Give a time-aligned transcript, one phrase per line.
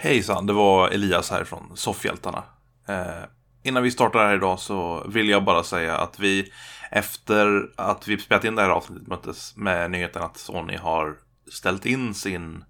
[0.00, 2.42] Hejsan, det var Elias här från Soffhjältarna.
[2.88, 3.24] Eh,
[3.62, 6.52] innan vi startar här idag så vill jag bara säga att vi
[6.90, 11.16] efter att vi spelat in det här avsnittet möttes med nyheten att Sony har
[11.52, 12.64] ställt in sin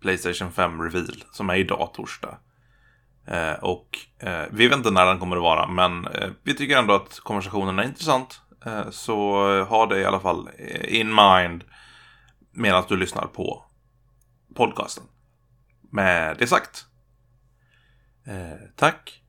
[0.00, 2.38] Playstation 5 Reveal som är idag torsdag.
[3.26, 6.78] Eh, och eh, vi vet inte när den kommer att vara men eh, vi tycker
[6.78, 8.40] ändå att konversationen är intressant.
[8.66, 10.48] Eh, så eh, ha det i alla fall
[10.88, 11.64] in mind
[12.52, 13.64] medan du lyssnar på
[14.54, 15.04] podcasten.
[15.92, 16.86] Med det sagt.
[18.24, 19.22] Eh, tack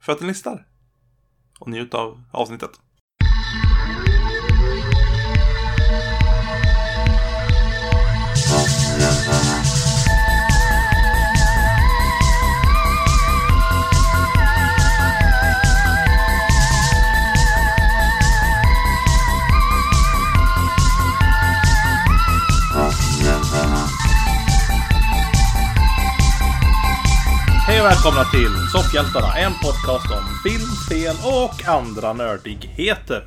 [0.00, 0.66] för att ni lyssnar.
[1.58, 2.70] Och njut av avsnittet.
[27.82, 33.26] Och välkomna till Soffhjältarna, en podcast om film, spel och andra nördigheter.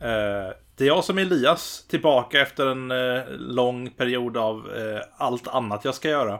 [0.00, 5.00] Eh, Det är jag som är Elias, tillbaka efter en eh, lång period av eh,
[5.16, 6.38] allt annat jag ska göra.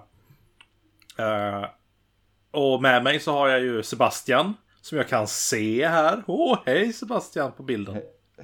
[2.50, 6.22] Och med mig så har jag ju Sebastian, som jag kan se här.
[6.26, 7.94] Åh, hej Sebastian på bilden.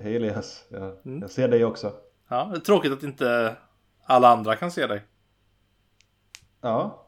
[0.02, 1.20] Hej Elias, jag, Mm.
[1.20, 1.92] jag ser dig också.
[2.28, 3.56] Ja, det är tråkigt att inte
[4.06, 5.02] alla andra kan se dig.
[6.60, 7.06] Ja,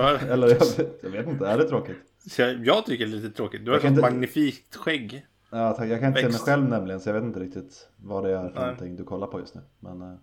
[0.00, 1.96] har, eller jag vet, jag vet inte, är det tråkigt?
[2.38, 3.64] jag, jag tycker det är lite tråkigt.
[3.64, 5.26] Du har ett inte- magnifikt skägg.
[5.50, 5.88] Ja, tack.
[5.88, 6.44] Jag kan inte se mig Växt.
[6.44, 8.60] själv nämligen så jag vet inte riktigt vad det är för Nej.
[8.64, 9.60] någonting du kollar på just nu.
[9.80, 10.14] Men eh,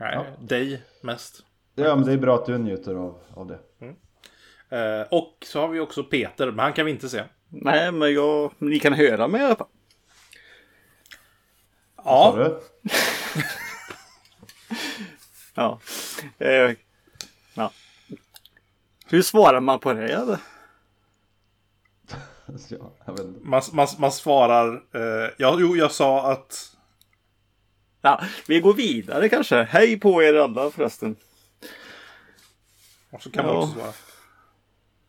[0.00, 1.44] Nej, dig mest.
[1.74, 3.58] ja, men det är bra att du njuter av, av det.
[4.76, 7.22] Eh, och så har vi också Peter, men han kan vi inte se.
[7.48, 9.66] Nej, men jag, ni kan höra mig i alla fall.
[11.96, 12.60] Sa Ja, du?
[15.54, 15.80] Ja.
[16.38, 16.74] Eh, ja.
[19.14, 20.38] Hur svarar man på det?
[23.42, 24.74] Man, man, man svarar...
[24.74, 26.76] Eh, ja, jo, jag sa att...
[28.00, 29.62] Ja, vi går vidare kanske.
[29.62, 31.16] Hej på er alla förresten.
[33.10, 33.62] Och så kan man Ja.
[33.62, 33.92] också svara.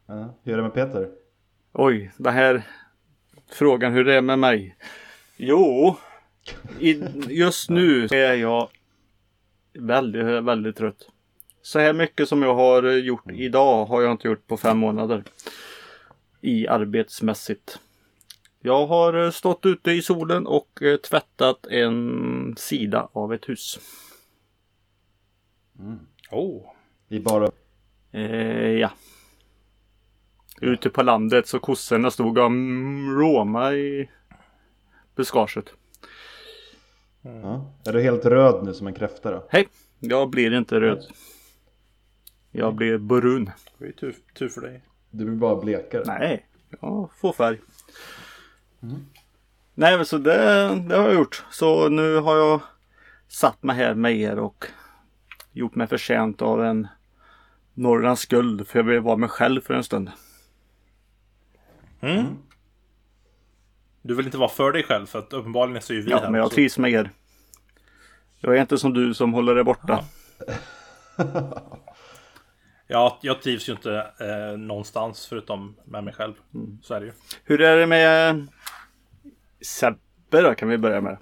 [0.05, 1.09] Ja, hur är det med Peter?
[1.73, 2.63] Oj, den här
[3.51, 4.77] frågan hur det är med mig.
[5.37, 5.95] Jo,
[6.79, 8.69] i, just nu är jag
[9.73, 11.07] väldigt, väldigt trött.
[11.65, 15.23] Så här mycket som jag har gjort idag har jag inte gjort på fem månader.
[16.41, 17.79] I arbetsmässigt.
[18.59, 23.79] Jag har stått ute i solen och eh, tvättat en sida av ett hus.
[26.31, 26.61] Oh.
[27.07, 27.51] Vi bara...
[28.11, 28.91] Eh, ja.
[30.61, 34.09] Ute på landet så kossorna stod och mm, råma i
[35.15, 35.65] buskaget.
[37.21, 37.73] Ja.
[37.85, 39.45] Är du helt röd nu som en kräfta då?
[39.49, 39.67] Hej!
[39.99, 41.05] Jag blir inte röd.
[42.57, 43.51] Jag blir brun.
[43.77, 44.81] Det är tur, tur för dig.
[45.09, 46.03] Du blir bara blekare.
[46.05, 46.45] Nej,
[46.81, 47.59] jag får färg.
[49.73, 50.35] Nej men så det,
[50.87, 51.43] det har jag gjort.
[51.51, 52.61] Så nu har jag
[53.27, 54.65] satt mig här med er och
[55.51, 56.87] gjort mig förtjänt av en
[57.73, 58.67] Norrlands guld.
[58.67, 60.11] För jag vill vara mig själv för en stund.
[62.01, 62.25] Mm.
[64.01, 66.17] Du vill inte vara för dig själv, för att uppenbarligen så är ju vi Ja,
[66.17, 66.25] här.
[66.29, 66.55] men jag också.
[66.55, 67.09] trivs med er.
[68.39, 70.03] Jag är inte som du som håller er borta.
[72.87, 76.33] Ja, jag trivs ju inte eh, någonstans förutom med mig själv.
[76.53, 76.77] Mm.
[76.83, 77.11] Så är det ju.
[77.43, 78.47] Hur är det med
[79.61, 81.17] Sebbe då kan vi börja med.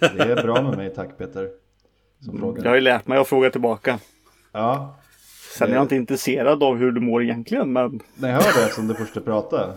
[0.00, 1.50] Det är bra med mig tack Peter.
[2.20, 2.64] Som frågar.
[2.64, 3.98] Jag har ju lärt mig att fråga tillbaka.
[4.52, 5.00] Ja,
[5.56, 8.72] Sen är jag inte intresserad av hur du mår egentligen men nej jag hör det
[8.72, 9.74] som du först prata.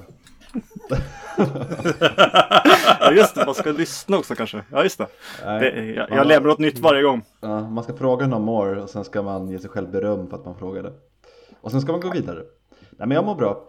[3.00, 4.64] Ja, just det, man ska lyssna också kanske.
[4.72, 5.08] Ja just det.
[5.46, 5.60] Nej.
[5.60, 7.22] det jag, jag mig något nytt varje gång.
[7.42, 10.38] Ja, man ska fråga man mår och sen ska man ge sig själv beröm för
[10.38, 10.94] att man frågade.
[11.62, 12.44] Och sen ska man gå vidare.
[12.92, 13.68] Nej men jag mår bra.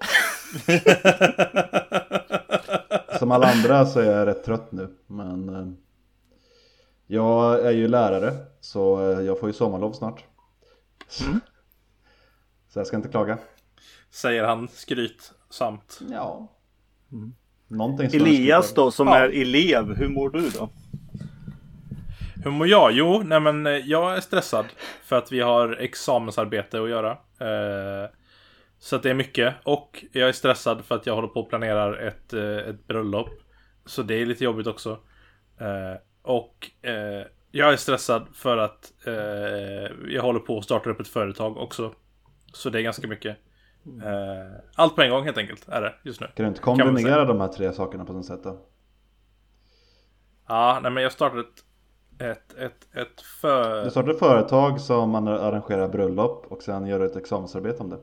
[3.19, 4.89] Som alla andra så är jag rätt trött nu.
[5.07, 5.67] Men eh,
[7.07, 10.25] jag är ju lärare så eh, jag får ju sommarlov snart.
[12.69, 13.39] Så jag ska inte klaga.
[14.11, 16.01] Säger han skrytsamt.
[16.11, 16.54] Ja.
[17.69, 19.17] Någonting som jag Elias då som Ja.
[19.17, 20.71] är elev, hur mår du då?
[22.45, 22.93] Hur mår jag?
[22.93, 24.65] Jo, nej men eh, jag är stressad.
[25.05, 27.11] För att vi har examensarbete att göra.
[27.41, 28.11] Eh,
[28.79, 29.55] så att det är mycket.
[29.63, 33.31] Och jag är stressad för att jag håller på och planerar ett, eh, ett bröllop.
[33.87, 34.91] Så det är lite jobbigt också.
[35.61, 39.15] Eh, och eh, jag är stressad för att eh,
[40.09, 41.95] jag håller på att starta upp ett företag också.
[42.53, 43.37] Så det är ganska mycket.
[43.87, 46.27] Eh, allt på en gång helt enkelt är det just nu.
[46.27, 48.67] Kan du inte kombinera de här tre sakerna på något sätt då?
[50.49, 51.65] Ja, nej men jag startade ett
[52.19, 53.85] Ett, ett, ett för...
[53.85, 57.91] Du startar ett företag som man arrangerar bröllop och sen gör du ett examensarbete om
[57.91, 57.99] det.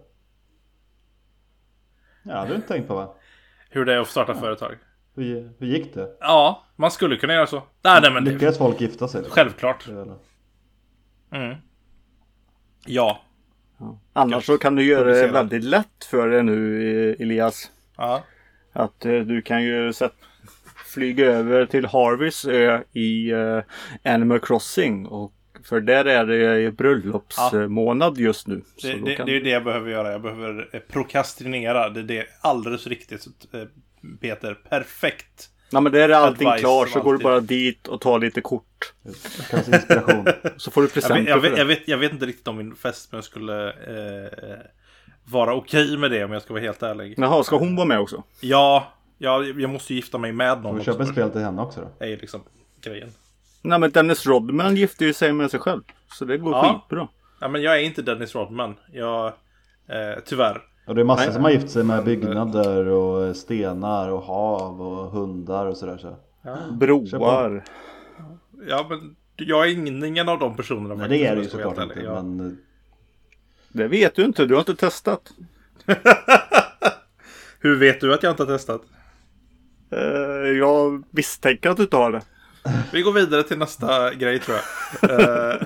[2.23, 3.13] Ja, det du inte tänkt på va?
[3.69, 4.77] Hur det är att starta företag.
[5.15, 6.17] Hur, hur gick det?
[6.19, 7.63] Ja, man skulle kunna göra så.
[7.83, 9.23] Nej, nej men det, Lyckades folk gifta sig?
[9.29, 9.87] självklart.
[9.87, 10.17] Det
[11.31, 11.57] Mm.
[12.85, 13.21] Ja.
[14.13, 17.71] Annars så kan du göra det väldigt lätt för dig nu Elias.
[17.97, 18.23] Ja.
[18.73, 20.13] Att eh, du kan ju sätt,
[20.85, 23.59] flyga över till Harveys ö i eh,
[24.03, 25.05] Animal Crossing.
[25.05, 25.33] Och
[25.63, 28.61] för där är det bröllopsmånad just nu.
[28.81, 29.25] Det, det, kan...
[29.25, 30.11] det är det jag behöver göra.
[30.11, 31.89] Jag behöver eh, prokrastinera.
[31.89, 33.27] Det är det alldeles riktigt.
[33.53, 33.63] eh,
[34.21, 35.49] Peter, perfekt.
[35.71, 38.41] Nej men där är allting Advice klart så går du bara dit och tar lite
[38.41, 38.93] kort.
[39.03, 40.25] Det kallas inspiration.
[40.57, 41.57] Så får du Jag presenter vet, jag, vet, det.
[41.57, 44.57] jag, vet, jag vet inte riktigt om min fästmö skulle eh,
[45.25, 47.13] vara okej med det om jag ska vara helt ärlig.
[47.17, 48.23] Jaha, ska hon vara med också?
[48.41, 48.87] Ja,
[49.17, 50.91] ja jag måste ju gifta mig med Får någon vi också.
[50.91, 51.87] köpa ett spel till henne också då?
[51.99, 52.41] Det är ju liksom
[52.81, 53.11] grejen.
[53.61, 55.81] Nej men Dennis Rodman gifte ju sig med sig själv.
[56.07, 56.81] Så det går Ja.
[56.89, 57.07] skitbra.
[57.39, 58.75] Ja, men jag är inte Dennis Rodman.
[58.91, 59.27] Jag,
[59.87, 60.61] eh, tyvärr.
[60.85, 61.33] Och det är massor Nej.
[61.33, 66.15] som har gift sig med byggnader och stenar och hav och hundar och sådär så.
[66.71, 67.63] Broar.
[68.67, 70.95] Ja, men jag är ingen, ingen av de personerna.
[70.95, 72.09] Nej det är vara såklart inte ärlig.
[72.09, 72.57] men
[73.69, 75.31] Det vet du inte, du har inte testat.
[77.59, 78.81] Hur vet du att jag inte har testat?
[79.91, 82.21] Eh, jag misstänker att du inte har det.
[82.93, 85.57] Vi går vidare till nästa grej tror jag.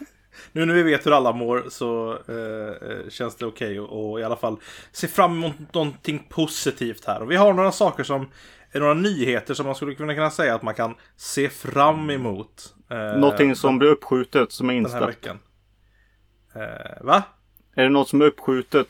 [0.52, 3.88] Eh, nu när vi vet hur alla mår så eh, eh, känns det okej att
[3.88, 4.56] och i alla fall
[4.92, 7.22] se fram emot någonting positivt här.
[7.22, 8.28] Och vi har några saker som
[8.72, 12.74] är några nyheter som man skulle kunna säga att man kan se fram emot.
[12.90, 15.08] Eh, Någonting som blir uppskjutet som är den här inställt.
[15.08, 15.38] veckan.
[16.54, 17.22] Eh, va?
[17.74, 18.88] Är det något som är uppskjutet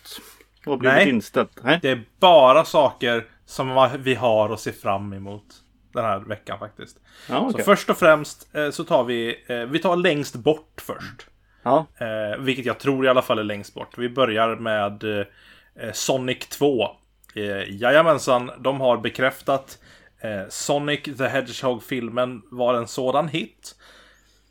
[0.66, 1.08] och blivit Nej.
[1.08, 1.60] inställt?
[1.62, 1.78] Nej.
[1.82, 5.44] Det är bara saker som vi har att se fram emot
[5.92, 6.96] den här veckan faktiskt.
[7.28, 7.52] Ja, okej.
[7.52, 11.26] Så först och främst eh, så tar vi, eh, vi tar längst bort först.
[11.62, 11.86] Ja.
[11.98, 13.98] Eh, vilket jag tror i alla fall är längst bort.
[13.98, 16.88] Vi börjar med eh, Sonic 2.
[17.34, 19.78] Eh, jajamensan, de har bekräftat
[20.20, 23.74] eh, Sonic the Hedgehog-filmen var en sådan hit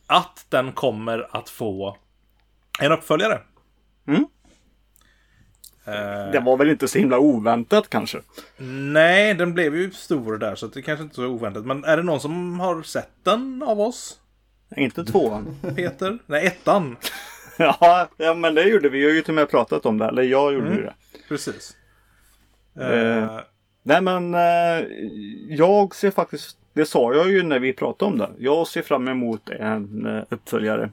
[0.08, 1.98] att den kommer att få
[2.82, 3.42] en uppföljare.
[4.08, 4.26] Mm.
[5.86, 8.22] Eh, Det var väl inte så himla oväntat kanske.
[8.94, 11.66] Nej, den blev ju stor där så det kanske inte är så oväntat.
[11.66, 14.19] Men är det någon som har sett den av oss?
[14.76, 15.56] Inte tvåan.
[15.76, 16.18] Peter?
[16.26, 16.98] Nej, ettan.
[17.58, 19.00] ja, ja, men det gjorde vi.
[19.00, 20.06] Vi har ju till och med pratat om det.
[20.06, 20.94] Eller jag gjorde ju det.
[21.28, 21.78] Precis.
[22.80, 23.40] Eh,
[23.84, 24.88] Nej men eh,
[25.50, 28.30] jag ser faktiskt, det sa jag ju när vi pratade om det.
[28.38, 30.90] Jag ser fram emot en eh, uppföljare.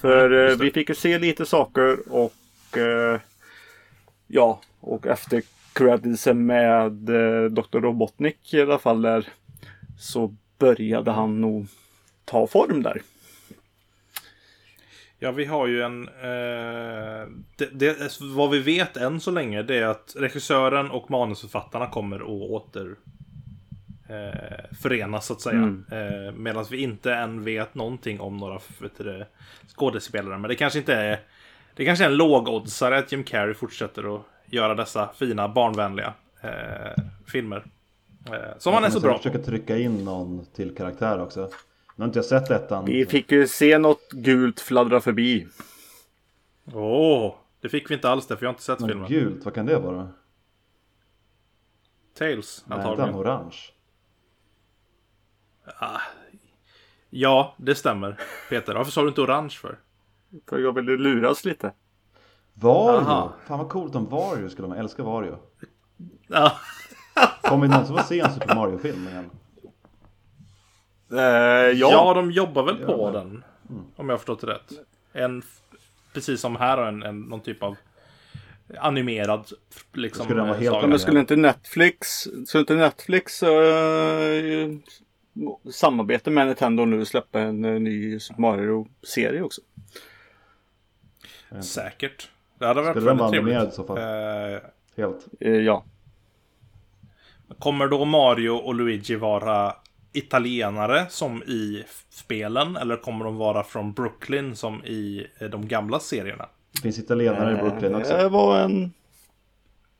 [0.00, 3.20] För eh, vi fick ju se lite saker och eh,
[4.26, 5.42] ja, och efter
[5.72, 7.80] creditsen med eh, Dr.
[7.80, 9.28] Robotnik i alla fall där
[9.98, 11.66] så började han nog
[12.28, 13.02] ta form där.
[15.18, 16.08] Ja, vi har ju en...
[16.08, 21.86] Eh, det, det, vad vi vet än så länge det är att regissören och manusförfattarna
[21.86, 22.96] kommer att åter
[24.08, 25.56] eh, förenas så att säga.
[25.56, 25.84] Mm.
[25.90, 29.26] Eh, Medan vi inte än vet någonting om några vet du, det,
[29.76, 30.38] skådespelare.
[30.38, 31.20] Men det kanske inte är...
[31.74, 37.04] Det kanske är en lågoddsare att Jim Carrey fortsätter att göra dessa fina barnvänliga eh,
[37.26, 37.64] filmer.
[38.26, 39.18] Eh, som han är så bra på.
[39.18, 41.50] försöka trycka in någon till karaktär också.
[41.98, 42.84] Nu har inte jag sett ettan.
[42.84, 45.48] Vi fick ju se något gult fladdra förbi.
[46.74, 47.34] Åh!
[47.60, 49.08] det fick vi inte alls det för jag har inte sett Något filmen.
[49.08, 50.08] gult, vad kan det vara?
[52.18, 53.14] Tails Nej, antagligen.
[53.14, 53.56] han orange.
[57.10, 58.20] Ja, det stämmer.
[58.48, 59.78] Peter, varför sa du inte orange för?
[60.48, 61.72] För jag ville luras lite.
[62.54, 62.98] Vario!
[62.98, 63.32] Aha.
[63.46, 65.38] Fan vad coolt om Vario skulle man älska Vario.
[66.26, 66.52] Ja,
[67.42, 69.30] Kommer vi någonsin få se en Super Mario-film igen?
[71.12, 71.72] Eh, ja.
[71.72, 72.14] ja.
[72.14, 73.20] de jobbar väl på Ja.
[73.20, 73.44] den.
[73.96, 74.72] Om jag har förstått det rätt.
[75.12, 75.42] En,
[76.12, 77.76] precis som här, en, en, någon typ av
[78.78, 79.50] animerad
[79.92, 80.88] liksom, Skulle den vara eh, helt.
[80.88, 82.08] Men skulle inte Netflix,
[82.46, 84.68] skulle inte Netflix eh,
[85.72, 89.60] samarbete med Nintendo nu släppa en eh, ny Super Mario-serie också?
[91.62, 92.30] Säkert.
[92.58, 93.56] Det hade varit Skulle den vara väldigt trevligt.
[93.56, 93.98] animerad i så fall?
[94.96, 95.26] Helt.
[95.64, 95.84] Ja.
[97.58, 99.74] kommer då Mario och Luigi vara
[100.12, 102.76] italienare som i spelen?
[102.76, 106.48] Eller kommer de vara från Brooklyn som i eh, de gamla serierna?
[106.72, 108.16] Det finns italienare i Brooklyn också.
[108.16, 108.92] Det var en...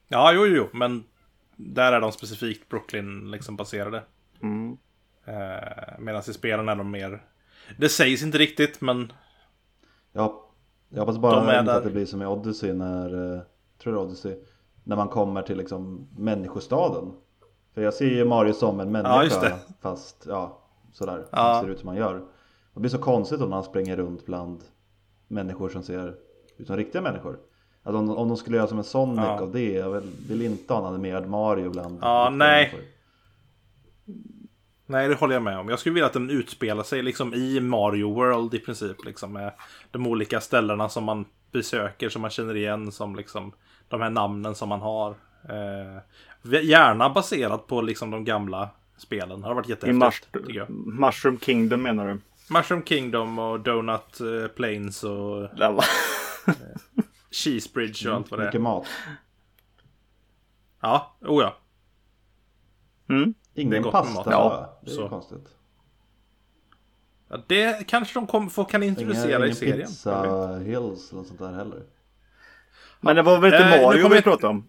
[0.09, 1.05] Ja, jo, jo, men
[1.57, 4.03] där är de specifikt Brooklyn liksom baserade.
[4.43, 4.77] Mm.
[5.25, 7.23] Eh, Medan i spelen är de mer...
[7.77, 9.13] Det sägs inte riktigt, men
[10.13, 10.49] Ja,
[10.89, 11.79] jag hoppas De bara är inte där.
[11.79, 13.41] att det blir som i Odyssey när, eh,
[13.83, 14.37] tror är Odyssey,
[14.85, 17.13] när man kommer till liksom människostaden.
[17.75, 19.59] För jag ser ju Mario som en människa Ja, just det.
[19.81, 20.59] fast ja,
[20.93, 21.61] sådär, Ja.
[21.65, 22.23] ser ut som man gör.
[22.75, 24.61] Det blir så konstigt om han springer runt bland
[25.29, 26.15] människor som ser
[26.57, 27.39] ut som riktiga människor.
[27.83, 29.41] Att om, om de skulle göra som en Sonic Ja.
[29.41, 32.65] av det, jag vill, vill inte ha en animerad Mario bland Ja, nej.
[32.73, 32.81] människor.
[34.87, 35.69] Nej, det håller jag med om.
[35.69, 39.05] Jag skulle vilja att den utspelar sig liksom i Mario World i princip.
[39.05, 39.53] Liksom, med
[39.91, 43.53] de olika ställena som man besöker, som man känner igen, som liksom
[43.89, 45.15] de här namnen som man har.
[45.49, 45.99] Eh,
[46.63, 49.41] gärna baserat på liksom de gamla spelen.
[49.41, 50.71] Det har varit I jättehäftigt, tycker jag.
[50.71, 52.21] Mushroom Kingdom menar du?
[52.55, 55.85] Mushroom Kingdom och Donut eh, Plains och Det var-
[57.31, 58.63] Cheese Bridge och allt vad det Mycket är.
[58.63, 58.87] mat.
[60.81, 61.57] Ja, oh ja.
[63.09, 63.35] Mm.
[63.55, 64.27] Ingen pasta mat.
[64.31, 65.09] Ja, det är så.
[65.09, 65.49] konstigt.
[67.29, 67.37] ja.
[67.47, 69.87] Det kanske de kom, får, kan introducera Ingen, i ingen serien.
[69.87, 71.83] pizza hills eller sånt där heller.
[73.01, 74.69] Men det var väl inte Eh, nu Mario kommer vi pratade om?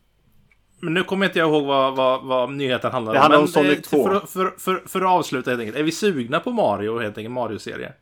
[0.79, 3.51] Men nu kommer inte jag ihåg vad, vad, vad nyheten handlade Det handlar Men, om
[3.51, 4.03] Sonic eh, 2.
[4.03, 5.77] För, för, för, för att avsluta helt enkelt.
[5.77, 7.33] Är vi sugna på Mario helt enkelt?
[7.33, 7.93] Mario-serie?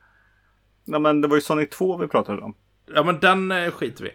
[0.85, 2.55] Nej men det var ju Sonic 2 vi pratade om.
[2.93, 4.11] Ja men den eh, skiter vi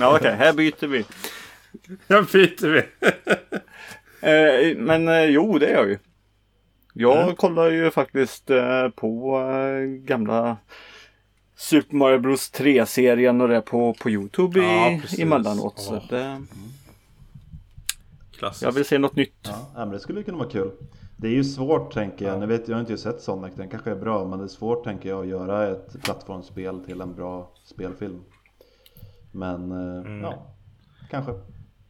[0.00, 1.04] Ja okej, här byter vi.
[2.06, 2.82] Den byter vi.
[4.20, 5.98] Eh, men eh, jo, det gör jag ju.
[6.92, 10.56] Jag kollar ju faktiskt eh, på eh, gamla
[11.56, 15.80] Super Mario Bros 3-serien och det på, på Youtube Ja, i, emellanåt.
[15.80, 16.38] Så Åh.
[18.38, 18.62] Klassiskt.
[18.62, 19.34] jag vill se något nytt.
[19.42, 20.70] Ja, ja, men det skulle kunna vara kul.
[21.16, 22.40] Det är ju svårt tänker jag.
[22.40, 24.24] Nu vet jag har inte sett Sonic, den kanske är bra.
[24.28, 28.20] Men det är svårt tänker jag att göra ett plattformsspel till en bra spelfilm.
[29.32, 30.54] Men eh, ja,
[31.10, 31.32] kanske.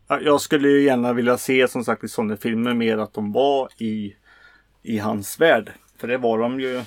[0.08, 3.32] Ja, Jag skulle ju gärna vilja se som sagt i sådana filmer mer att de
[3.32, 4.14] var i,
[4.82, 5.72] i hans värld.
[5.96, 6.82] För det var de ju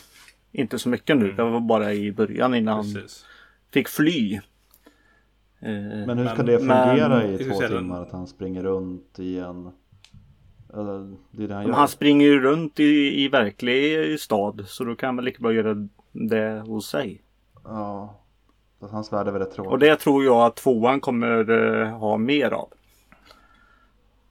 [0.52, 1.32] inte så mycket nu.
[1.32, 3.26] Det var bara i början innan han Precis.
[3.74, 4.40] fick fly.
[5.62, 5.72] Eh,
[6.08, 8.02] Men hur ska Men- det fungera men- i två timmar?
[8.02, 9.72] Att han springer runt i en...
[11.32, 15.26] Det det han han springer ju runt i, i verklig stad så då kan väl
[15.26, 17.22] lika bra göra det hos sig.
[17.64, 18.18] Ja.
[18.80, 19.72] Fast hans värld är väl rätt tråkig.
[19.72, 21.50] Och det tror jag att tvåan kommer
[21.82, 22.70] eh, ha mer av.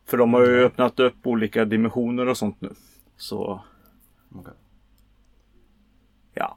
[0.06, 2.70] För de har ju öppnat upp olika dimensioner och sånt nu.
[3.16, 3.60] Så
[4.34, 4.52] Okej.
[6.34, 6.56] ja.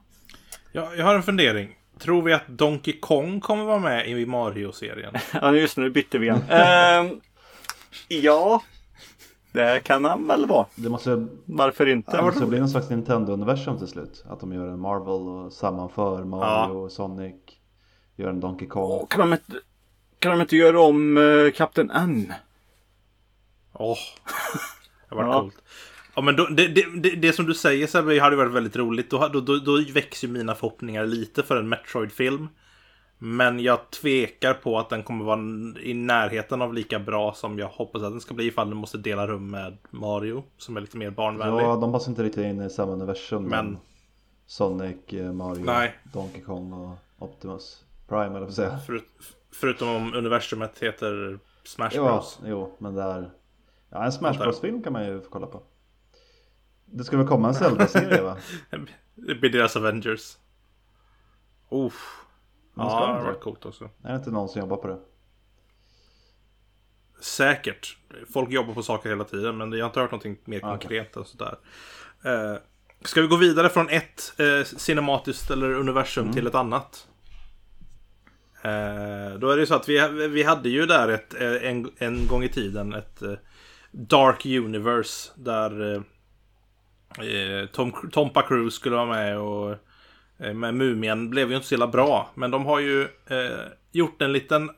[0.72, 1.68] Ja, jag har en fundering.
[1.98, 5.14] Tror vi att Donkey Kong kommer vara med i Mario-serien?
[5.32, 6.42] Ja just nu bytte vi igen.
[6.50, 7.20] Ehm,
[8.08, 8.62] ja.
[9.52, 10.66] Det kan han väl vara.
[10.74, 12.16] Det måste, Varför inte?
[12.16, 14.24] det måste bli någon slags Nintendo-universum till slut.
[14.28, 17.34] Att de gör en Marvel och sammanför Mario och Sonic.
[18.16, 18.82] Gör en Donkey Kong.
[18.92, 19.52] Åh, kan, de inte,
[20.18, 22.32] kan de inte göra om uh, Kapten N?
[23.72, 23.96] Åh,
[25.08, 25.40] det var Ja.
[25.40, 25.62] coolt.
[26.16, 29.10] Ja, men då, det, det, det, som du säger Sebbe hade varit väldigt roligt.
[29.10, 32.48] Då, då, då, då växer mina förhoppningar lite för en Metroid-film.
[33.18, 35.40] Men jag tvekar på att den kommer vara
[35.80, 38.98] i närheten av lika bra som jag hoppas att den ska bli ifall den måste
[38.98, 40.44] dela rum med Mario.
[40.58, 41.62] Som är lite mer barnvänlig.
[41.64, 43.44] Ja, de passar inte riktigt in i samma universum.
[43.44, 43.78] Men-
[44.46, 45.94] Sonic, eh, Mario, Nej.
[46.12, 48.78] Donkey Kong och Optimus Prime eller vad säga.
[48.78, 49.04] Förut,
[49.52, 52.38] förutom om universumet heter Smash Ja, Bros.
[52.46, 53.30] jo, men där.
[53.90, 54.48] Ja, en Smash Antar jag.
[54.52, 55.62] Bros film kan man ju få kolla på.
[56.96, 58.36] Det ska väl komma en Zelda-serie va?
[59.14, 60.20] Det blir deras Avengers.
[60.20, 60.38] Ska
[62.76, 63.38] Ja, de det inte var det?
[63.38, 63.90] coolt också.
[64.02, 64.98] Är det inte någon som jobbar på det?
[67.20, 67.96] Säkert.
[68.32, 70.70] Folk jobbar på saker hela tiden, men jag har inte hört någonting mer Okej.
[70.70, 71.58] konkret och sådär.
[72.24, 72.56] Eh,
[73.04, 77.08] ska vi gå vidare från ett eh, cinematiskt eller universum till ett annat?
[78.62, 82.26] Eh, då är det så att vi, vi hade ju där ett, eh, en, en
[82.26, 83.32] gång i tiden ett eh,
[83.90, 86.02] Dark Universe där eh,
[87.72, 89.76] Tom, Tompa Cruise skulle vara med och
[90.38, 92.30] eh, med Mumien blev ju inte så jävla bra.
[92.34, 93.60] Men de har ju eh,
[93.92, 94.70] gjort en liten...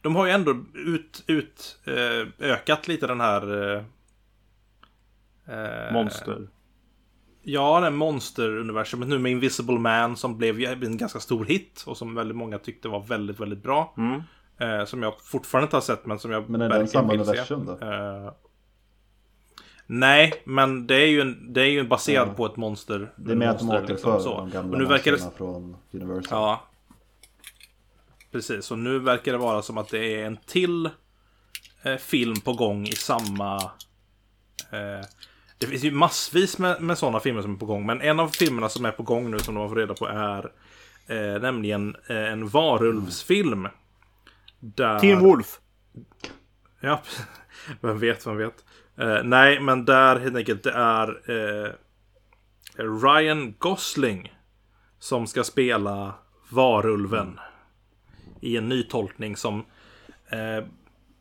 [0.00, 3.72] De har ju ändå ut, ut, eh, ökat lite den här...
[3.74, 3.82] Eh,
[5.56, 6.48] eh, Monster.
[7.42, 11.96] Ja, det monsteruniversumet nu med Invisible Man som blev ju en ganska stor hit och
[11.96, 13.94] som väldigt många tyckte var väldigt, väldigt bra.
[13.96, 14.22] Mm.
[14.58, 17.66] Eh, som jag fortfarande inte har sett men som jag Men är den samma universum
[17.66, 17.78] då?
[19.86, 22.34] Nej, men det är ju, en, det är ju baserad Ja.
[22.34, 23.12] på ett monster.
[23.16, 24.36] Det är mer att de återför liksom, så.
[24.36, 26.24] de gamla Och nu verkar det, från Universal.
[26.30, 26.68] Ja.
[28.32, 30.90] Precis, och nu verkar det vara som att det är en till
[31.82, 33.56] eh, film på gång i samma...
[34.70, 35.06] Eh,
[35.58, 38.28] det finns ju massvis med, med sådana filmer som är på gång, men en av
[38.28, 40.52] filmerna som är på gång nu som de har fått reda på är
[41.06, 43.68] eh, nämligen eh, en varulvsfilm.
[44.60, 44.98] Där...
[44.98, 45.60] Teen Wolf.
[46.80, 47.02] Ja,
[47.80, 48.64] vem vet, vem vet.
[48.98, 51.72] Eh, nej, men där helt enkelt det är eh,
[53.02, 54.32] Ryan Gosling
[54.98, 56.14] som ska spela
[56.48, 57.40] varulven
[58.40, 59.64] i en ny tolkning som
[60.28, 60.64] eh,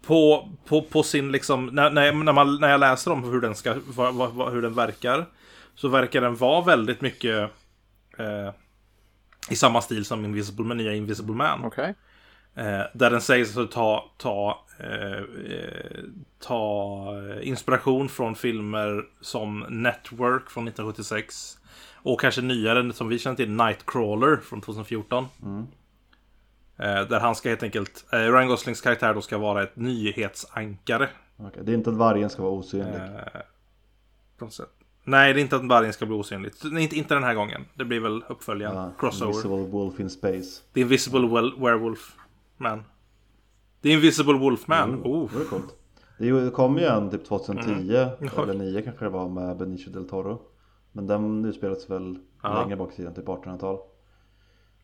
[0.08, 3.76] på, på, på sin liksom, när, när, man, när jag läser om hur den, ska,
[3.88, 5.26] vad, vad- hur den verkar
[5.76, 7.50] så verkar den vara väldigt mycket
[8.18, 8.50] eh,
[9.50, 11.64] I samma stil som Invisible nya Invisible Man.
[11.66, 11.96] Okej.
[12.56, 15.18] Eh, där den sägs att ta, ta, eh,
[15.56, 16.04] eh,
[16.40, 17.08] ta
[17.42, 21.58] inspiration från filmer som Network från 1976.
[22.04, 25.26] Och kanske nyare som vi känner till, Nightcrawler från 2014.
[26.78, 31.10] Eh, där han ska helt enkelt, eh, Ryan Goslings karaktär då ska vara ett nyhetsankare.
[31.38, 32.96] Okej, Det är inte att vargen ska vara osynlig.
[32.96, 33.42] Eh.
[35.04, 36.52] Nej, det är inte att vargen ska bli osynlig.
[36.80, 37.66] Inte, inte den här gången.
[37.74, 38.76] Det blir väl uppföljaren.
[38.76, 39.32] Ja, Crossover.
[39.32, 40.62] Invisible Wolf in Space.
[40.74, 42.16] The Invisible well, Werewolf
[42.58, 42.84] Man.
[43.84, 45.02] The Invisible Wolf Man.
[45.06, 45.30] Oh.
[45.40, 45.76] Det coolt.
[46.18, 48.30] Det kom ju en typ 2010 Mm.
[48.38, 50.42] eller 9 kanske det var med Benicio del Toro.
[50.92, 52.62] Men den utspelades väl Ja.
[52.62, 53.80] längre bak i tiden, typ 1800-tal.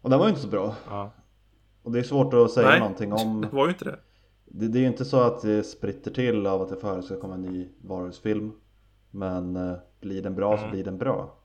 [0.02, 0.76] Och den var ju inte så bra.
[0.90, 1.12] Ja.
[1.84, 2.80] Och det är svårt att säga Nej.
[2.80, 3.42] någonting om.
[3.52, 4.00] Det var ju inte det.
[4.46, 7.20] Det, det är ju inte så att det spritter till av att det före ska
[7.20, 8.52] komma en ny varulvsfilm.
[9.12, 10.66] Men eh, blir den bra Mm.
[10.66, 11.38] så blir den bra.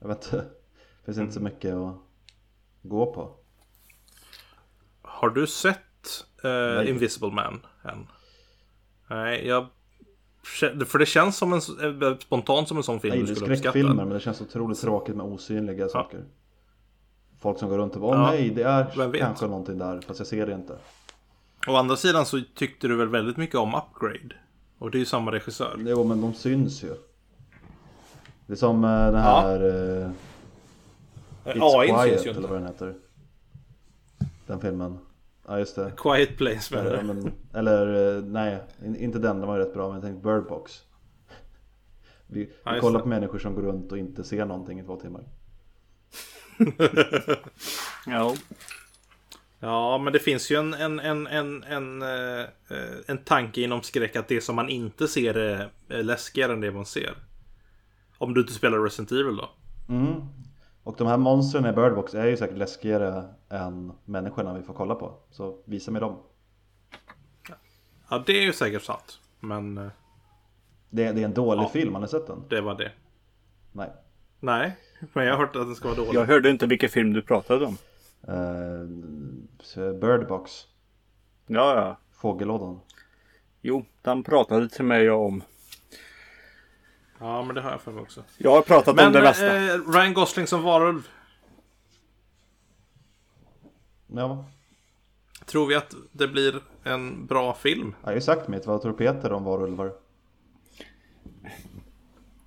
[0.00, 0.36] Jag vet inte.
[0.36, 1.94] Det finns inte så mycket att
[2.82, 3.30] gå på.
[5.02, 5.78] Har du sett
[6.44, 6.88] eh, Nej.
[6.88, 8.06] Invisible Man än?
[9.10, 9.66] Nej, jag...
[10.86, 11.60] För det känns som en,
[12.02, 13.70] eh, spontant som en sån film Jag du skulle uppskatta.
[13.72, 16.20] skräckfilmer men det känns otroligt tråkigt med osynliga saker.
[17.40, 19.78] Folk som går runt och bara Åh Ja, nej det är vem vet?" kanske någonting
[19.78, 20.76] där fast jag ser det inte.
[21.66, 24.34] Å andra sidan så tyckte du väl väldigt mycket om Upgrade?
[24.78, 25.76] Och det är ju samma regissör.
[25.78, 26.94] Jo men de syns ju.
[28.46, 29.54] Det är som eh, den här
[30.04, 30.10] eh,
[31.44, 32.94] It's AI Quiet syns ju eller vad den heter.
[34.46, 34.98] Den filmen.
[35.48, 35.92] Ja just det.
[35.96, 37.02] Quiet Place Ja, du?
[37.02, 40.28] men, eller eh, nej, in- inte den, den var ju rätt bra men jag tänkte
[40.28, 40.72] Bird Box.
[42.26, 44.96] Vi, Ja, vi kollar på människor som går runt och inte ser någonting i två
[44.96, 45.22] timmar.
[48.06, 48.34] Ja.
[49.60, 53.82] Ja, men det finns ju en, en, en, en, en, eh, eh, en tanke inom
[53.82, 57.14] skräck att det som man inte ser är är läskigare än det man ser.
[58.18, 59.50] Om du inte spelar Resident Evil då.
[59.88, 60.14] Mm.
[60.88, 64.74] Och de här monstren i Bird Box är ju säkert läskigare än människorna vi får
[64.74, 65.14] kolla på.
[65.30, 66.16] Så visa mig dem.
[68.10, 69.20] Ja, det är ju säkert sant.
[69.40, 69.88] Men eh,
[70.90, 71.68] Det, det är en dålig Ja.
[71.68, 72.44] film, har ni sett den?
[72.48, 72.92] det var det.
[73.72, 73.90] Nej.
[74.40, 74.76] Nej,
[75.12, 76.14] men jag har hört att den ska vara dålig.
[76.14, 77.76] Jag hörde inte vilken film du pratade om.
[78.28, 80.52] Uh, Bird Box.
[81.46, 81.96] Ja, ja.
[82.12, 82.80] Fågellådan.
[83.62, 85.42] Jo, den pratade till mig om.
[87.18, 88.24] Ja, men det har jag för mig också.
[88.38, 89.56] Jag har pratat om Men det mesta.
[89.56, 91.08] eh, Ryan Gosling som varulv.
[94.06, 94.44] Ja,
[95.46, 97.94] Tror vi att det blir en bra film?
[98.00, 98.66] jag har ju sagt mitt.
[98.66, 99.92] Vad tror Peter om varulvar?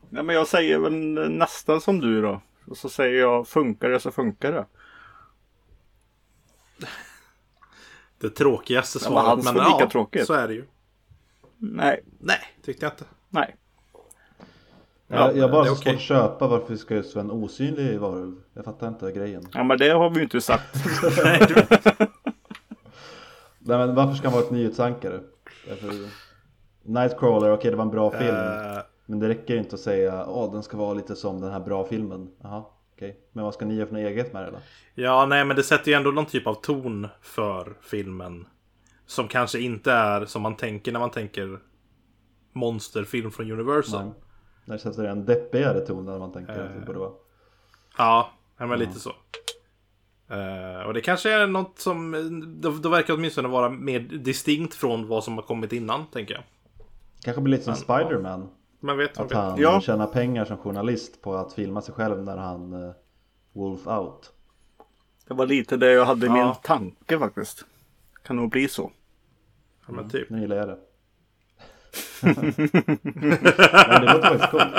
[0.09, 0.93] Nej, men jag säger väl
[1.31, 2.41] nästan som du då.
[2.67, 4.65] Och så säger jag funkar det så funkar det.
[8.19, 9.43] Det tråkigaste Ja, men svaret.
[9.43, 10.27] men lika ja, tråkigt.
[10.27, 10.65] så är det ju.
[11.57, 13.05] Nej, Nej, tyckte jag inte.
[13.29, 13.55] nej.
[15.11, 18.35] Jag, jag bara så svårt att köpa varför ska just vara en osynlig varulv.
[18.53, 19.47] Jag fattar inte grejen.
[19.53, 20.75] Ja, men det har vi ju inte sagt.
[23.59, 25.19] Nej, men varför ska han vara ett nyhetsankare?
[25.67, 25.93] Därför...
[26.83, 28.35] Nightcrawler, okej det var en bra film.
[28.35, 31.59] Eh, Men det räcker inte att säga åh den ska vara lite som den här
[31.59, 32.29] bra filmen.
[32.41, 32.63] Jaha,
[32.95, 33.19] okej.
[33.31, 34.57] Men vad ska ni göra för något eget med det då?
[34.95, 38.47] Ja, nej, men det sätter ju ändå någon typ av ton för filmen.
[39.05, 41.59] Som kanske inte är som man tänker när man tänker
[42.53, 44.05] monsterfilm från Universal.
[44.05, 44.13] Nej.
[44.65, 47.11] När det sätter en deppigare ton än man tänker att det borde vara.
[47.97, 49.09] Ja, men lite så.
[50.29, 52.11] Eh, och det kanske är något som...
[52.61, 56.43] Då, då verkar åtminstone vara mer distinkt från vad som har kommit innan, tänker jag.
[57.23, 58.49] Kanske blir lite som Spiderman.
[58.79, 59.37] Men vet vad Att vet.
[59.37, 59.81] han Ja.
[59.81, 62.91] tjänar pengar som journalist på att filma sig själv när han uh,
[63.53, 64.31] Wolf out.
[65.27, 66.53] Det var lite det jag hade i min Ja.
[66.63, 67.65] tanke faktiskt.
[68.23, 68.91] Kan nog bli så.
[69.87, 70.29] Ja, men typ.
[70.29, 70.77] Nu gillar jag det.
[72.21, 72.35] Men
[74.01, 74.75] det låter faktiskt coolt.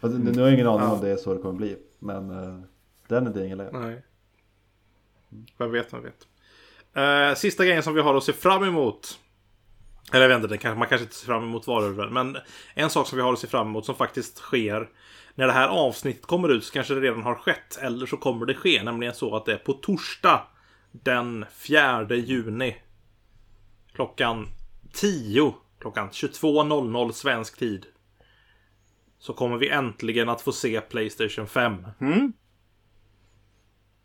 [0.00, 1.76] Nu har jag ingen aning om det är så det kommer bli.
[1.98, 2.60] Men uh,
[3.08, 3.74] den idén gillar jag.
[3.74, 4.02] Nej.
[5.58, 6.26] Vem vet, vem vet.
[6.96, 9.18] Eh, sista grejen som vi har att se fram emot.
[10.12, 12.12] Eller jag vet inte, man kanske inte ser fram emot varulven.
[12.12, 12.36] Men
[12.74, 14.88] en sak som vi har att se fram emot som faktiskt sker.
[15.34, 17.78] När det här avsnittet kommer ut så kanske det redan har skett.
[17.80, 18.82] Eller så kommer det ske.
[18.82, 20.42] Nämligen så att det är på torsdag.
[20.92, 22.76] Den 4 juni.
[23.94, 24.48] Klockan
[24.92, 25.54] 10.
[25.86, 27.86] Klockan 22.00 svensk tid.
[29.18, 31.86] Så kommer vi äntligen att få se Playstation 5.
[32.00, 32.32] Mm.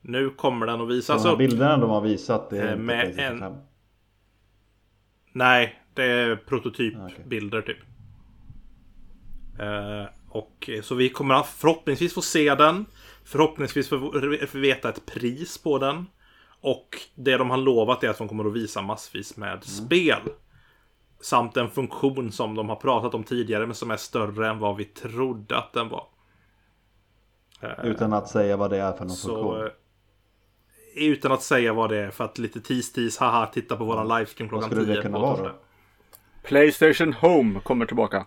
[0.02, 1.40] Nu kommer den att visas de här upp.
[1.40, 3.54] bilderna de har visat det är Eh, inte med Playstation en- 5.
[5.34, 6.46] Nej, det är Ah, okej.
[6.46, 7.78] prototypbilder typ.
[9.60, 12.86] Eh, och eh, så vi kommer att förhoppningsvis få se den.
[13.24, 14.12] Förhoppningsvis få
[14.48, 16.06] få veta ett pris på den.
[16.62, 19.62] Och det de har lovat är att de kommer att visa massvis med Mm.
[19.62, 20.20] spel.
[21.22, 24.76] Samt en funktion som de har pratat om tidigare men som är större än vad
[24.78, 26.08] vi trodde att den var.
[27.62, 29.66] Eh, Utan att säga vad det är för någon så, funktion.
[29.66, 29.72] eh,
[30.96, 34.50] utan att säga vad det är för att lite tis-tis, haha, titta på våran livestream
[34.50, 35.02] klockan skulle det 10.
[35.02, 35.52] kunna vara då?
[36.44, 38.26] Playstation Home kommer tillbaka.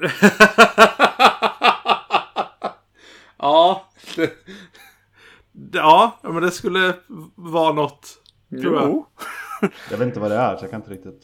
[3.40, 3.86] Ja.
[4.16, 4.32] Det,
[5.72, 6.94] ja, men det skulle
[7.34, 8.18] vara något.
[8.50, 8.88] Tror jag.
[8.88, 9.06] Jo.
[9.16, 9.24] Jag
[9.90, 11.22] vet inte vad det är så jag kan inte riktigt.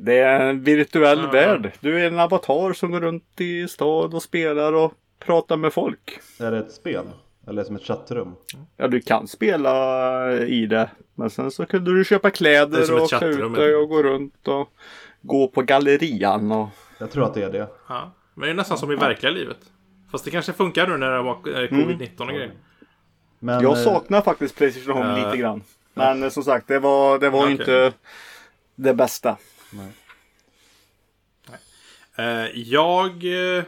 [0.00, 1.30] Det är en virtuell Ja.
[1.30, 1.72] värld.
[1.80, 6.18] Du är en avatar som går runt i stad och spelar och pratar med folk.
[6.40, 7.04] Är det ett spel?
[7.48, 8.34] Eller som ett chattrum?
[8.76, 10.90] Ja, du kan spela i det.
[11.14, 14.48] Men sen så kunde du köpa är kläder och klä ut dig och gå runt
[14.48, 14.68] och
[15.22, 16.68] gå på gallerian och...
[16.98, 17.68] Jag tror att det är det.
[17.88, 18.12] Ja.
[18.34, 19.58] Men det är nästan som i verkliga livet.
[20.12, 22.50] Fast det kanske funkar nu när det var eh, covid-19 och grejer.
[23.38, 25.24] Men, Jag eh, saknar faktiskt Playstation Home Eh.
[25.26, 25.62] lite grann.
[25.96, 27.52] Men eh, som sagt, det var, det var Okej.
[27.52, 27.92] inte
[28.74, 29.36] det bästa.
[32.16, 33.10] Eh, jag
[33.56, 33.64] eh,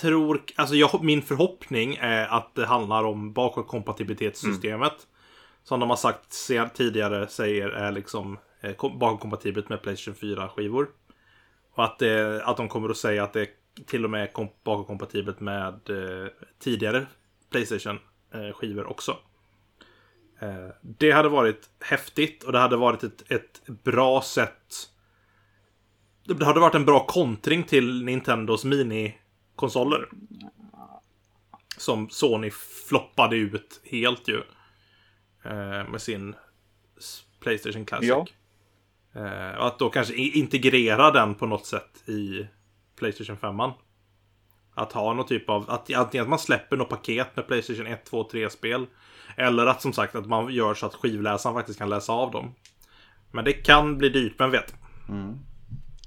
[0.00, 5.06] tror, alltså jag, min förhoppning är att det handlar om bakåtkompatibilitetssystemet.
[5.64, 8.38] Som de har sagt tidigare säger är liksom
[8.76, 10.88] kom- bakåtkompatibelt med Playstation 4-skivor.
[11.74, 13.48] Och att, det, att de kommer att säga att det
[13.86, 17.06] till och med är kom- bakåtkompatibelt med eh, tidigare
[17.50, 19.16] Playstation-skivor också.
[20.40, 24.88] Eh, det hade varit häftigt och det hade varit ett, ett bra sätt
[26.34, 30.08] det hade varit en bra kontring till Nintendos mini-konsoler.
[31.76, 32.50] Som Sony
[32.88, 34.42] floppade ut helt ju.
[35.44, 36.34] Eh, med sin
[37.40, 38.08] Playstation Classic.
[38.08, 38.26] Ja.
[39.12, 42.46] Eh, och att då kanske integrera den på något sätt i
[42.96, 43.60] Playstation 5.
[44.74, 48.04] Att ha någon typ av, att antingen att man släpper något paket med Playstation 1,
[48.04, 48.86] 2, 3-spel.
[49.36, 52.54] Eller att som sagt att man gör så att skivläsaren faktiskt kan läsa av dem.
[53.30, 54.74] Men det kan bli dyrt, men vet.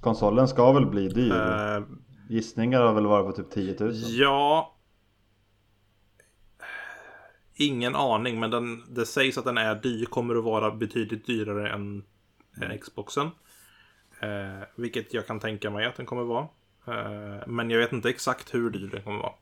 [0.02, 1.32] Konsolen ska väl bli dyr?
[1.32, 1.84] Eh,
[2.30, 3.94] Gissningar har väl varit på typ 10 000?
[3.96, 4.76] Ja.
[7.56, 10.06] Ingen aning, men den, det sägs att den är dyr.
[10.06, 12.04] Kommer att vara betydligt dyrare än
[12.62, 13.28] eh, Xboxen.
[14.20, 16.48] Eh, vilket jag kan tänka mig att den kommer vara.
[16.88, 19.34] Eh, men jag vet inte exakt hur dyr den kommer vara.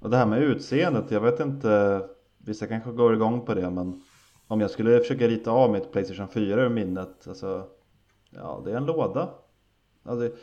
[0.00, 2.02] Och det här med utseendet, jag vet inte
[2.44, 4.02] Vissa kanske går igång på det men
[4.46, 7.66] Om jag skulle försöka rita av mitt Playstation 4 ur minnet Alltså
[8.30, 9.28] Ja, det är en låda.
[10.02, 10.36] Alltså,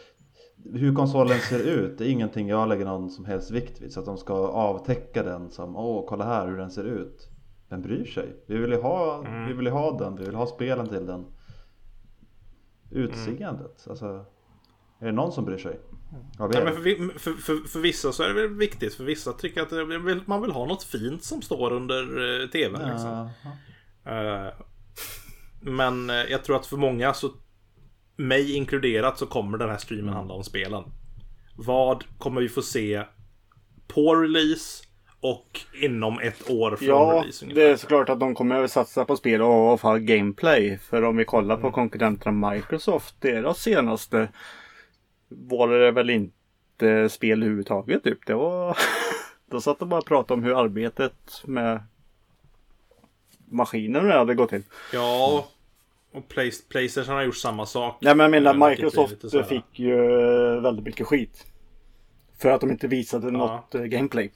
[0.64, 4.00] Hur konsolen ser ut, det är ingenting jag lägger någon som helst vikt vid Så
[4.00, 7.30] att de ska avtäcka den som Åh, kolla här hur den ser ut.
[7.70, 8.36] Vem bryr sig?
[8.46, 11.26] Vi vill ju ha, vi vill ha den, vi vill ha spelen till den.
[12.92, 14.26] Utseendet, alltså
[15.00, 15.80] Är det någon som bryr sig?
[16.38, 16.64] Ja, er?
[16.64, 18.94] men för, för, för, för vissa så är det väl viktigt.
[18.94, 22.02] För vissa tycker att man vill ha något fint som står under
[22.44, 22.90] eh, tvn.
[22.92, 23.30] Liksom.
[24.04, 24.12] Ja.
[24.12, 24.54] Eh,
[25.62, 27.32] Men eh, jag tror att för många, så
[28.16, 30.84] mig inkluderat, så kommer den här streamen handla om spelen.
[31.58, 33.04] Vad kommer vi få se
[33.88, 34.84] på release
[35.20, 37.62] och inom ett år från Ja, release ungefär?
[37.62, 40.78] det är såklart att de kommer att satsa på spel och i alla fall gameplay.
[40.78, 44.30] För om vi kollar på konkurrenterna Microsoft, deras senaste
[45.28, 48.26] var det väl inte spel överhuvudtaget typ.
[48.26, 48.78] Det var...
[49.50, 51.84] Då satt de bara och pratade om hur arbetet med
[53.46, 54.64] maskinen hade gått till.
[54.94, 55.48] Ja,
[56.12, 57.98] och Play, Playstation har gjort samma sak.
[58.02, 59.94] Nej men jag menar Microsoft fick ju
[60.56, 61.46] eh, väldigt mycket skit.
[62.38, 64.32] För att de inte visade något eh, gameplay.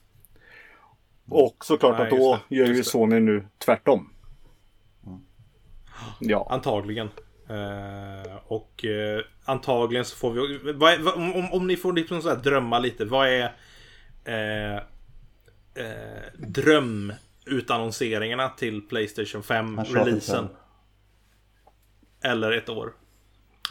[1.29, 2.83] Och såklart Nej, att då det, gör ju.
[2.83, 4.09] Sony nu tvärtom.
[6.19, 6.47] Ja.
[6.49, 7.09] Antagligen.
[7.49, 10.59] Eh, och eh, antagligen så får vi...
[10.73, 13.05] Vad är, vad, om, om, om ni får liksom så här drömma lite.
[13.05, 13.53] Vad är
[14.25, 14.81] eh, eh,
[16.37, 20.13] drömutannonseringarna till Playstation 5-releasen?
[20.13, 20.47] Uncharted
[22.23, 22.93] Eller ett år.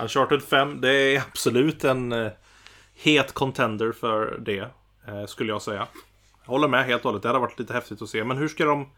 [0.00, 2.28] Uncharted 5, det är absolut en eh,
[2.94, 4.68] het contender för det.
[5.08, 5.86] Eh, skulle jag säga.
[6.44, 7.22] Jag håller med helt och hållet.
[7.22, 8.24] Det hade varit lite häftigt att se.
[8.24, 8.88] Men hur ska de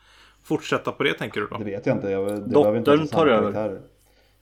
[0.45, 1.59] fortsätta på det tänker du då?
[1.59, 2.11] Det vet jag inte.
[2.11, 3.53] Jag, det Dottern tar över.
[3.53, 3.81] karaktärer.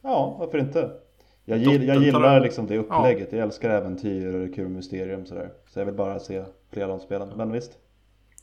[0.02, 0.90] Ja, varför inte?
[1.44, 3.32] Jag, gill, jag gillar liksom det upplägget.
[3.32, 5.50] Jag älskar äventyr och kul mysterium sådär.
[5.66, 7.28] Så jag vill bara se fler av de spelen.
[7.36, 7.72] Men visst.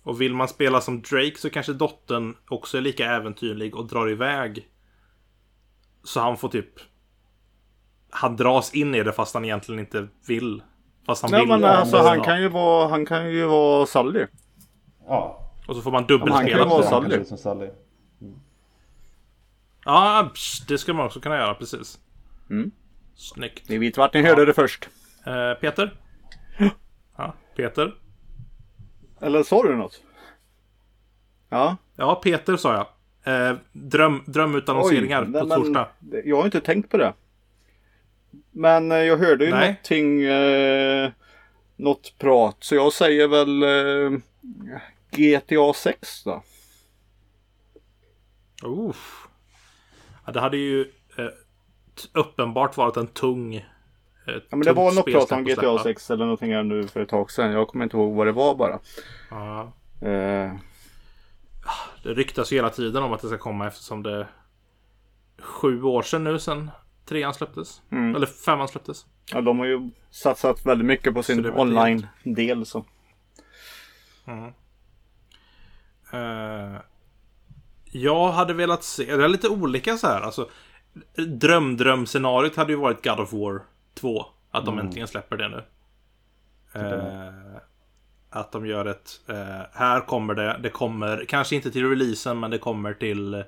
[0.03, 4.09] Och vill man spela som Drake så kanske dottern också är lika äventyrlig och drar
[4.09, 4.67] iväg.
[6.03, 6.69] Så han får typ...
[8.09, 10.61] Han dras in i det fast han egentligen inte vill.
[11.05, 11.49] Fast han Nej vill.
[11.49, 14.25] men Ja, alltså men- han kan ju vara, han kan ju vara Sally.
[15.07, 16.65] Ja, Och så får man han kan ju dubbelspela.
[16.65, 17.15] vara han Sally.
[17.15, 17.67] är Sally.
[19.87, 20.31] Ja,
[20.67, 21.99] det ska man också kunna göra precis.
[22.49, 22.71] Mm.
[23.15, 23.69] Snyggt.
[23.69, 24.89] Ni vet vart ni hörde det först.
[25.25, 25.93] Eh, Peter?
[27.17, 27.95] Ja, Peter?
[29.21, 30.01] Eller sa du något?
[31.49, 31.77] Ja.
[31.95, 32.87] Ja, Peter sa jag.
[33.33, 35.87] Eh, dröm, drömutannonseringar nej, på men torsdag.
[36.25, 37.13] Jag har inte tänkt på det.
[38.51, 39.67] Men eh, jag hörde ju Nej.
[39.67, 40.23] någonting.
[40.23, 41.11] Eh,
[41.75, 42.57] något prat.
[42.59, 44.19] Så jag säger väl eh,
[45.11, 46.43] GTA 6 då.
[48.63, 49.26] Uff.
[50.27, 50.81] Ja, det hade ju
[51.17, 51.25] eh,
[52.13, 53.55] uppenbart varit en tung...
[53.55, 53.63] Eh,
[54.25, 55.83] Ja, men det var något prat om GTA släppa.
[55.83, 57.51] 6 eller någonting här nu för ett tag sedan.
[57.51, 58.79] Jag kommer inte ihåg vad det var bara.
[59.29, 59.73] Ja.
[60.01, 60.53] Eh,
[62.03, 64.27] Det ryktas ju hela tiden om att det ska komma eftersom det
[65.41, 66.71] sju år sedan nu sedan
[67.05, 67.81] trean släpptes.
[67.91, 68.15] Mm.
[68.15, 69.05] Eller femman släpptes.
[69.33, 72.65] ja, de har ju satsat väldigt mycket på Så sin det blir online-del.
[72.65, 72.85] Så.
[76.11, 76.75] Eh,
[77.91, 80.21] jag hade velat se, det är lite olika så här.
[80.21, 80.49] Alltså,
[81.27, 83.61] drömdrömscenariot hade ju varit God of War
[83.93, 84.25] 2.
[84.51, 85.63] Att de äntligen släpper det nu.
[86.73, 87.57] Eh,
[88.29, 92.51] att de gör ett, eh, här kommer det, det kommer, kanske inte till releasen men
[92.51, 93.43] det kommer till eh,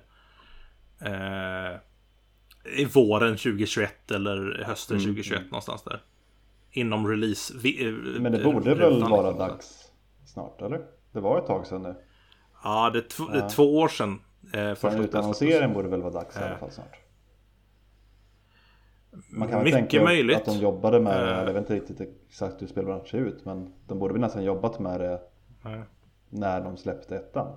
[2.77, 6.01] i våren 2021 eller hösten 2021 någonstans där.
[6.71, 7.53] Inom release.
[7.61, 9.91] Vi, eh, Men det borde väl vara dags
[10.25, 10.81] snart, eller?
[11.11, 11.95] Det var ett tag sedan nu.
[12.63, 14.21] Ja, det är, tv- det är två år sedan.
[14.53, 16.95] Eh, För första en spelet utannonsering borde väl vara dags i alla fall snart.
[19.29, 20.37] Man kan väl Mycket tänka möjligt.
[20.37, 21.37] att de jobbade med det, Eh.
[21.37, 24.79] jag vet inte riktigt exakt hur spelbranschen ser ut men de borde väl nästan jobbat
[24.79, 25.21] med det
[25.63, 25.81] Nej.
[26.29, 27.55] när de släppte ettan.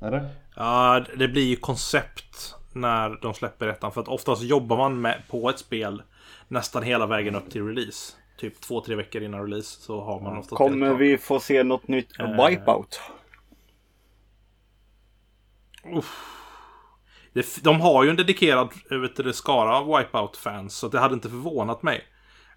[0.00, 0.28] Eller?
[0.56, 3.92] Ja, det blir ju koncept när de släpper ettan.
[3.92, 6.02] För att oftast jobbar man med, på ett spel
[6.48, 8.14] nästan hela vägen upp till release.
[8.38, 11.88] Typ två, tre veckor innan release så har man ofta Kommer vi få se något
[11.88, 12.46] nytt Eh.
[12.46, 13.00] Wipeout?
[17.32, 20.74] Det, f- de har ju en dedikerad eh, vet du, skara av Wipeout-fans.
[20.74, 22.04] Så det hade inte förvånat mig.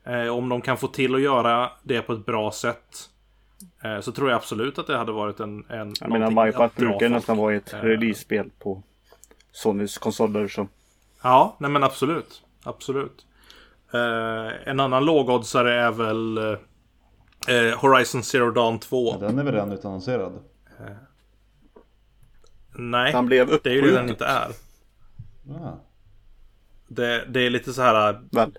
[0.04, 3.10] Eh, om de kan få till att göra det på ett bra sätt.
[3.84, 5.66] Eh, så tror jag absolut att det hade varit en...
[5.70, 7.12] en Jag menar Wipeout brukar folk.
[7.12, 7.80] nästan vara ett Eh.
[7.82, 8.84] release-spel på
[9.52, 10.48] Sonys konsoler.
[10.48, 10.68] Så.
[11.24, 12.44] Ja, nej men absolut.
[12.64, 13.26] Absolut.
[13.94, 19.18] Eh, en annan lågoddsare är väl eh, eh, Horizon Zero Dawn 2.
[19.22, 20.34] Ja, den är väl redan utannonserad?
[22.90, 24.50] Nej, Han blev det är ju det den inte är.
[25.50, 25.78] Ah.
[26.88, 28.22] Det, det är lite så här.
[28.32, 28.52] Väl?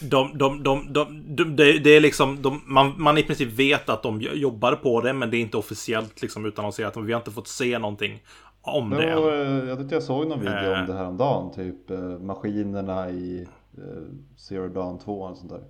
[0.00, 3.88] De, de, de, de, de, det, det är liksom, de, man, man i princip vet
[3.88, 6.96] att de jobbar på det, men det är inte officiellt liksom utannonserat.
[6.96, 8.22] Vi har inte fått se någonting
[8.62, 9.14] om Det det.
[9.16, 10.80] var, eh, jag tyckte jag såg någon video Eh.
[10.80, 13.46] om det här om dagen, typ eh, maskinerna i
[13.78, 14.02] eh,
[14.36, 15.62] Zero Dawn 2 och sånt där.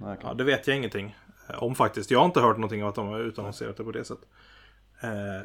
[0.00, 1.16] Nej, Ja, det vet jag ingenting
[1.48, 2.10] eh, om faktiskt.
[2.10, 4.28] Jag har inte hört någonting om att de har utannonserat det på det sättet.
[5.02, 5.42] Eh,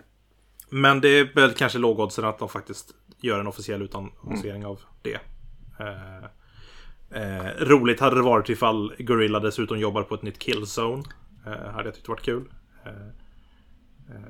[0.70, 2.92] Men det är väl kanske lågoddsare att de faktiskt
[3.22, 5.20] gör en officiell utannonsering av det.
[5.80, 6.24] Eh,
[7.22, 11.04] eh, roligt hade det varit ifall Gorilla dessutom jobbar på ett nytt Killzone.
[11.74, 12.44] Hade jag tyckt varit kul.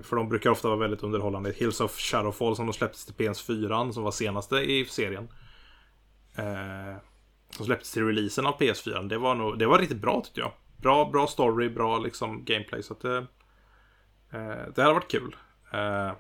[0.02, 1.54] För de brukar ofta vara väldigt underhållande.
[1.56, 5.28] Hills of Shadowfall som de släpptes till PS4 som var senaste i serien.
[6.38, 6.96] Eh,
[7.50, 9.08] som släpptes till releasen av PS4.
[9.08, 10.52] Det var, nog, det var riktigt bra tyckte jag.
[10.78, 12.84] Bra, bra story, bra liksom gameplay.
[12.84, 13.24] Så att eh,
[14.76, 15.36] det hade varit kul.
[15.74, 16.12] Eh,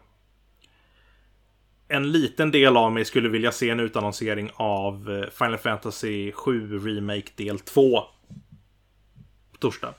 [1.87, 6.79] en liten del av mig skulle vilja se en utannonsering av eh, Final Fantasy 7
[6.79, 8.01] Remake del 2.
[9.51, 9.93] På torsdag.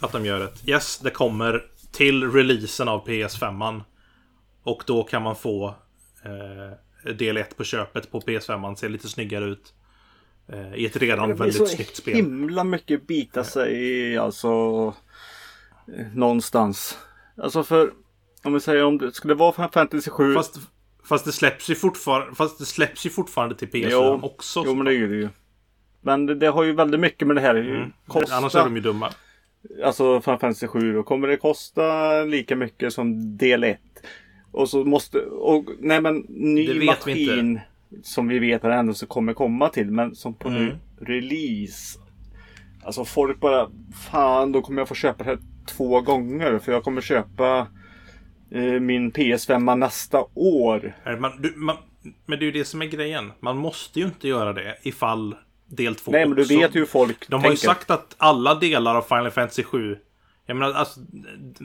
[0.00, 3.82] Att de gör ett Yes, det kommer till releasen av PS5.
[4.62, 5.74] Och då kan man få
[6.22, 8.74] eh, del 1 på köpet på PS5.
[8.74, 9.74] Ser lite snyggare ut.
[10.52, 12.14] Eh, I ett redan Det blir väldigt så snyggt spel.
[12.14, 14.48] himla mycket bita sig i alltså
[15.96, 16.98] eh, någonstans.
[17.36, 17.90] Alltså för
[18.42, 20.34] om vi säger om det skulle vara Fantasy 7.
[20.34, 20.58] Fast,
[21.04, 24.62] fast, det släpps ju fortfarande, fast det släpps ju fortfarande till PS4 jo, också.
[24.66, 25.28] jo men det är det ju.
[26.00, 27.54] Men det, det har ju väldigt mycket med det här.
[27.54, 27.92] Mm.
[28.06, 29.10] Kosta, Annars är de ju dumma.
[29.84, 33.80] Alltså Final Fantasy 7 då kommer det kosta lika mycket som del 1.
[34.52, 37.60] Och så måste, och nej men Det ny maskin
[38.02, 40.64] som vi vet att ändå så kommer komma till men som på Mm.
[40.64, 41.98] nu release.
[42.82, 43.68] Alltså folk bara
[44.10, 47.66] fan då kommer jag få köpa det här två gånger för jag kommer köpa
[48.50, 50.96] eh, min PS5 nästa år.
[51.20, 51.76] Man, du, man,
[52.26, 53.32] men det är ju det som är grejen.
[53.40, 55.34] Man måste ju inte göra det ifall
[55.66, 56.58] del 2 Nej men du också.
[56.58, 57.50] vet hur folk De har tänker.
[57.50, 59.96] ju sagt att alla delar av Final Fantasy 7
[60.48, 61.00] jag menar, alltså,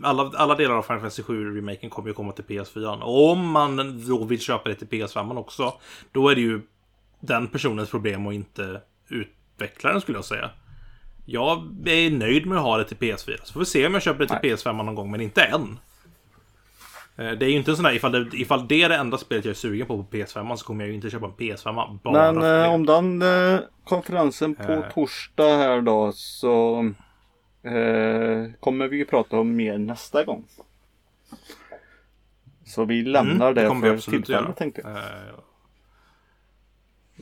[0.03, 3.01] alla, alla delar av Final Fantasy 7 remaken kommer ju komma till PS4.
[3.01, 5.73] Och om man då vill köpa det till PS5 också,
[6.11, 6.61] då är det ju
[7.19, 10.49] den personens problem och inte utvecklaren skulle jag säga.
[11.25, 13.37] Jag är nöjd med att ha det till PS4.
[13.43, 15.79] Så får vi se om jag köper det till PS5 någon gång, men inte än.
[17.15, 19.17] Eh, Det är ju inte en sån här, ifall det, ifall det är det enda
[19.17, 21.99] spelet jag är sugen på på PS5 så kommer jag ju inte köpa en PS5
[22.03, 24.93] bara Men eh, om den eh, konferensen på Eh.
[24.93, 26.91] torsdag här då så
[27.63, 30.43] eh, kommer vi ju prata om mer nästa gång.
[32.65, 34.51] Så vi lämnar Mm, det det, för tillfället göra.
[34.53, 34.91] tänkte jag.
[34.91, 35.33] Eh,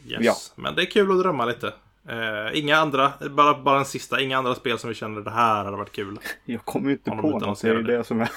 [0.07, 0.19] Yes.
[0.21, 0.33] Ja.
[0.55, 1.73] Men det är kul att drömma lite.
[2.09, 5.63] Eh, inga andra, bara, bara en sista, inga andra spel som vi känner det här
[5.65, 6.19] hade varit kul.
[6.45, 7.61] Jag kommer ju inte på något.
[7.61, 8.31] Det är det som är.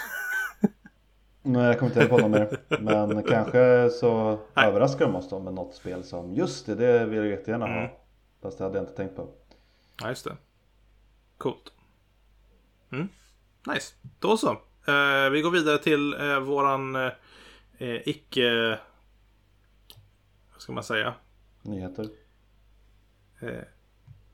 [1.42, 2.58] Nej, jag kommer inte på något mer.
[2.80, 4.66] Men kanske så Nej.
[4.68, 7.78] överraskar de oss då med något spel som just det, det vill jag jättegärna Mm.
[7.80, 7.88] ha.
[8.42, 9.28] Fast det hade jag inte tänkt på.
[10.02, 10.36] Ja, just det.
[11.38, 11.72] Coolt.
[12.94, 13.08] Mm.
[13.66, 13.94] Nice.
[14.18, 14.50] Då så.
[14.86, 17.10] Eh, vi går vidare till eh, våran eh,
[17.78, 18.78] eh, icke...
[20.52, 21.14] Vad ska man säga?
[21.62, 22.06] Nyheter.
[23.40, 23.48] Eh,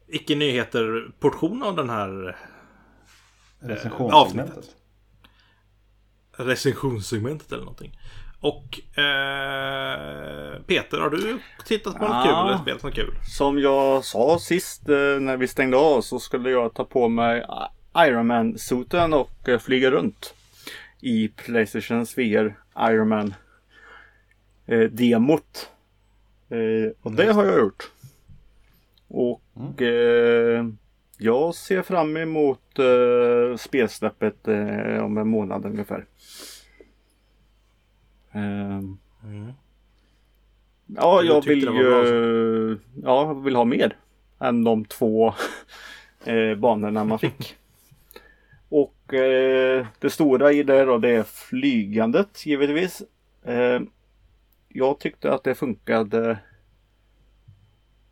[0.09, 2.37] icke nyheter-portion av den här
[3.61, 4.77] Recensionssegmentet.
[6.33, 7.99] recensionssegmentet eller någonting.
[8.41, 12.23] Och eh, Peter, har du tittat på något Ja.
[12.25, 13.15] kul eller spelat något kul?
[13.37, 17.45] Som jag sa sist eh, när vi stängde av så skulle jag ta på mig
[17.97, 20.35] Ironman-suten och eh, flyga runt.
[21.01, 23.35] I Playstations VR Ironman
[24.67, 25.71] eh, demot.
[26.49, 27.91] Eh, och det har jag gjort.
[29.09, 30.67] Och eh,
[31.19, 34.49] jag ser fram emot eh, spelsläppet
[35.03, 36.07] om en månad ungefär.
[38.33, 38.99] Ehm,
[40.97, 43.97] Ja, Du jag vill ju ja, vill ha mer
[44.39, 45.35] än de två
[46.25, 47.57] eh, banorna man fick.
[48.71, 53.03] Och eh, det stora i det då, det är flygandet givetvis.
[53.45, 53.81] Eh,
[54.69, 56.39] jag tyckte att det funkade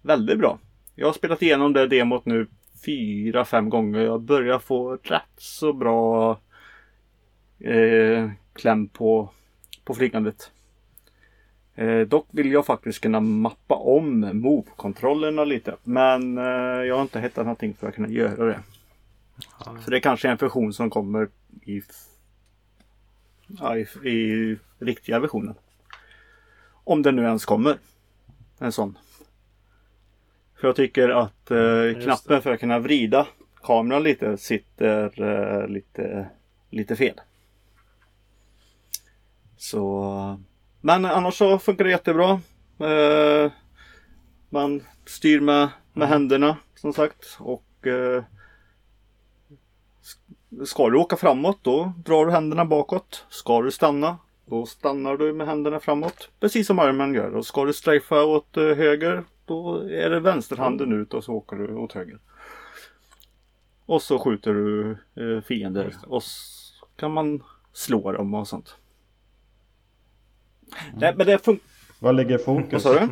[0.03, 0.59] väldigt bra.
[0.95, 2.47] Jag har spelat igenom det demot nu
[2.85, 4.01] fyra, fem gånger.
[4.01, 6.39] Jag börjar få rätt så bra
[7.59, 9.31] eh, kläm på,
[9.85, 10.51] på flygandet.
[11.75, 15.77] Eh, dock vill jag faktiskt kunna mappa om move-kontrollerna lite.
[15.85, 18.61] Men eh, jag har inte hittat någonting för att kunna göra det.
[19.85, 21.29] Så det kanske är en funktion som kommer
[21.63, 21.83] i,
[23.47, 25.55] ja, i, i riktiga versionen.
[26.85, 27.79] Om det nu ens kommer.
[28.59, 28.99] En sån.
[30.61, 33.27] För jag tycker att eh, knappen för att kunna vrida
[33.63, 36.29] kameran lite sitter eh, lite,
[36.71, 37.21] lite fel.
[39.57, 40.39] Så
[40.81, 42.41] men annars så funkar det jättebra.
[42.79, 43.53] Eh,
[44.51, 47.37] man styr med, med händerna som sagt.
[47.39, 48.25] Och eh,
[50.65, 53.27] Ska du åka framåt då drar du händerna bakåt.
[53.29, 54.19] Ska du stanna
[54.51, 56.31] då stannar du med händerna framåt.
[56.41, 57.35] Precis som Ironman gör.
[57.35, 61.57] Och ska du strafea åt eh, höger då är det vänsterhanden ut och så åker
[61.57, 62.19] du åt höger.
[63.87, 65.95] Och så skjuter du eh, fiender.
[66.07, 68.77] Och så kan man slå dem och sånt.
[70.95, 71.67] Nej men det funkar.
[71.99, 72.83] Vad ligger Vad fokus?
[72.83, 73.09] sa du?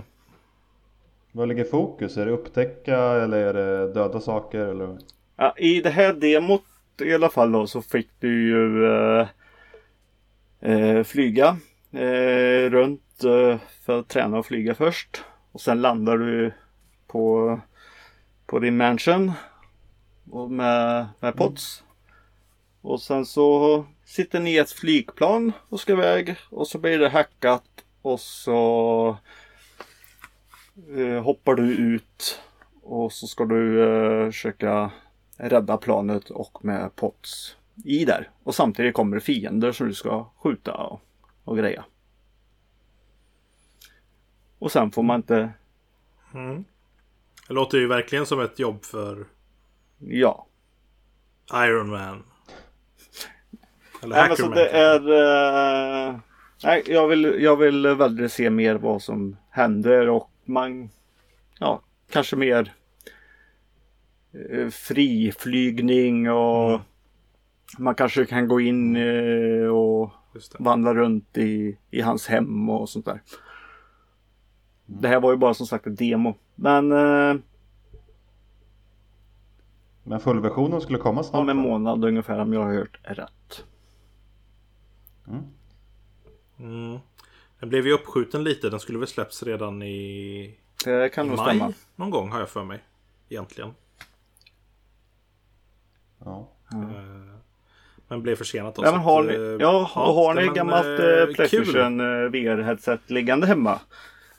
[1.33, 2.17] Vad ligger fokus?
[2.17, 4.59] Är det upptäcka eller är det döda saker?
[4.59, 4.99] Eller?
[5.37, 6.63] Ja, I det här demot
[7.01, 9.29] i alla fall då så fick du ju eh,
[10.61, 11.57] eh, flyga
[11.93, 15.25] eh, runt eh, för att träna och flyga först.
[15.53, 16.53] Och sen landar du
[17.07, 17.61] på,
[18.47, 19.33] på din mansion
[20.31, 21.85] och med, med pots.
[22.83, 27.09] Och sen så sitter ni i ett flygplan och ska iväg och så blir det
[27.09, 27.65] hackat
[28.03, 29.17] och så
[30.97, 32.41] eh, hoppar du ut
[32.83, 34.91] och så ska du eh, försöka
[35.37, 38.31] rädda planet och med pots i där.
[38.43, 41.01] Och samtidigt kommer det fiender som du ska skjuta och,
[41.45, 41.85] och greja.
[44.59, 45.51] Och sen får man inte,
[47.49, 49.27] Det låter ju verkligen som ett jobb för
[49.99, 50.47] ja.
[51.55, 52.23] Iron Man.
[54.03, 54.59] Eller Nej, men så Hackerman.
[54.59, 56.09] det är...
[56.09, 56.19] eh,
[56.65, 60.91] nej, jag vill, jag vill väldigt se mer vad som händer och man...
[61.59, 62.75] Ja, kanske mer
[64.71, 66.81] friflygning och
[67.79, 70.11] man kanske kan gå in eh, och
[70.59, 73.23] vandra runt i, i hans hem och sånt där.
[74.87, 76.35] Det här var ju bara som sagt ett demo.
[76.55, 77.37] Men eh,
[80.03, 81.41] Men fullversionen skulle komma snart?
[81.41, 83.65] om en månad ungefär om jag har hört rätt.
[86.59, 86.99] Mm.
[87.61, 88.71] Den blev ju uppskjuten lite.
[88.71, 91.73] Den skulle väl släppts redan i Det kan nog maj stämma.
[91.97, 92.85] någon gång har jag för mig.
[93.29, 93.71] Egentligen.
[96.27, 96.49] Ja.
[96.73, 96.79] Eh,
[98.09, 98.85] Men blev försenat då.
[98.85, 101.27] Ja, men har att, ni, eh, ja, och har ni gammalt eh, eh.
[101.35, 102.01] Playstation
[102.31, 103.81] VR-headset liggande hemma.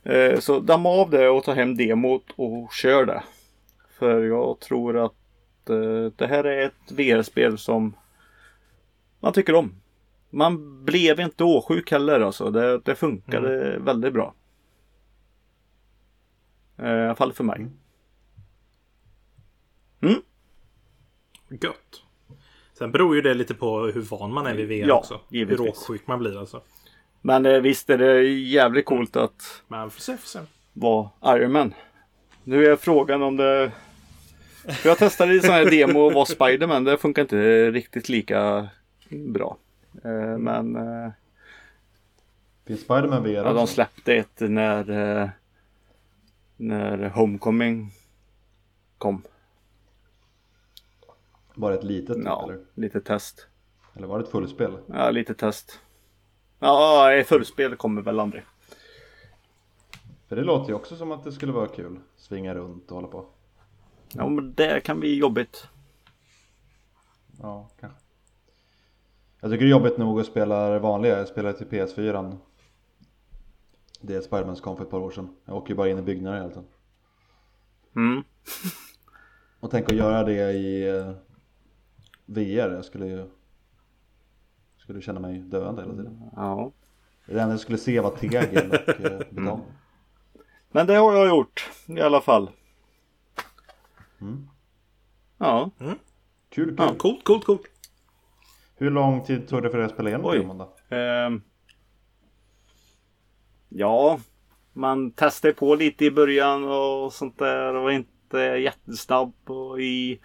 [0.04, 3.24] Eh, så damma av det och ta hem demot och kör det.
[4.00, 7.96] För jag tror att eh, det här är ett VR-spel som
[9.20, 9.76] man tycker om.
[10.30, 12.52] Man blev inte åsjuk heller alltså.
[12.52, 13.86] Det, det funkade Mm.
[13.86, 14.34] väldigt bra.
[16.78, 17.68] Eh, I alla fall för mig.
[21.50, 22.04] Gött.
[22.78, 25.20] Sen beror ju det lite på hur van man är vid VR Ja, också.
[25.30, 25.60] givetvis.
[25.60, 26.62] Hur åksjuk man blir alltså.
[27.22, 30.40] Men eh, visst är det jävligt coolt att Men får se, får se.
[30.74, 31.74] vara Iron Man.
[32.44, 33.72] Nu är frågan om det...
[34.68, 36.84] För jag testade i sån här demo och var Spiderman.
[36.84, 38.68] Det funkar inte riktigt lika
[39.10, 39.58] bra.
[40.04, 41.12] Eh, Men eh,
[42.66, 44.90] Finns Spiderman VR ja, de släppte ett när,
[45.22, 45.30] eh,
[46.58, 47.92] när Homecoming
[48.98, 49.22] kom.
[51.58, 52.60] Bara ett litet typ, Ja, eller?
[52.74, 53.48] lite test.
[53.96, 54.78] Eller var det ett fullspel?
[54.88, 55.80] Ja, lite test.
[56.60, 58.44] Ja, eh, fullspel kommer väl aldrig.
[60.28, 62.00] För det låter ju också som att det skulle vara kul.
[62.16, 63.26] Svinga runt och hålla på.
[64.14, 65.68] Ja, men det kan bli jobbigt.
[67.42, 68.00] Ja, kanske.
[69.40, 71.18] Jag tycker det är jobbigt nog att spela det vanliga.
[71.18, 72.38] Jag spelar till PS4.
[74.02, 75.36] Det är som kom för ett par år sedan.
[75.46, 76.68] Jag åker ju bara in i byggnader hela tiden.
[77.96, 78.24] Mm.
[79.60, 81.12] Och tänk att göra det i eh,
[82.28, 82.70] VR.
[82.70, 83.28] Jag skulle ju
[84.88, 86.22] skulle känna mig döende hela tiden.
[86.36, 86.72] Ja.
[87.26, 89.66] Det enda jag skulle se var tegel och eh, betong.
[90.72, 92.50] Men det har jag gjort i alla fall.
[94.22, 94.48] Mm.
[95.38, 95.72] Ja.
[95.80, 95.96] Kul,
[96.50, 96.76] kul.
[96.78, 97.62] Ja, coolt, coolt, coolt.
[98.76, 100.96] Hur lång tid tog det för dig att spela igenom demon då?
[100.96, 101.42] Ehm.
[103.70, 104.20] ja,
[104.74, 110.20] man testade på lite i början och sånt där och var inte jättesnabb och i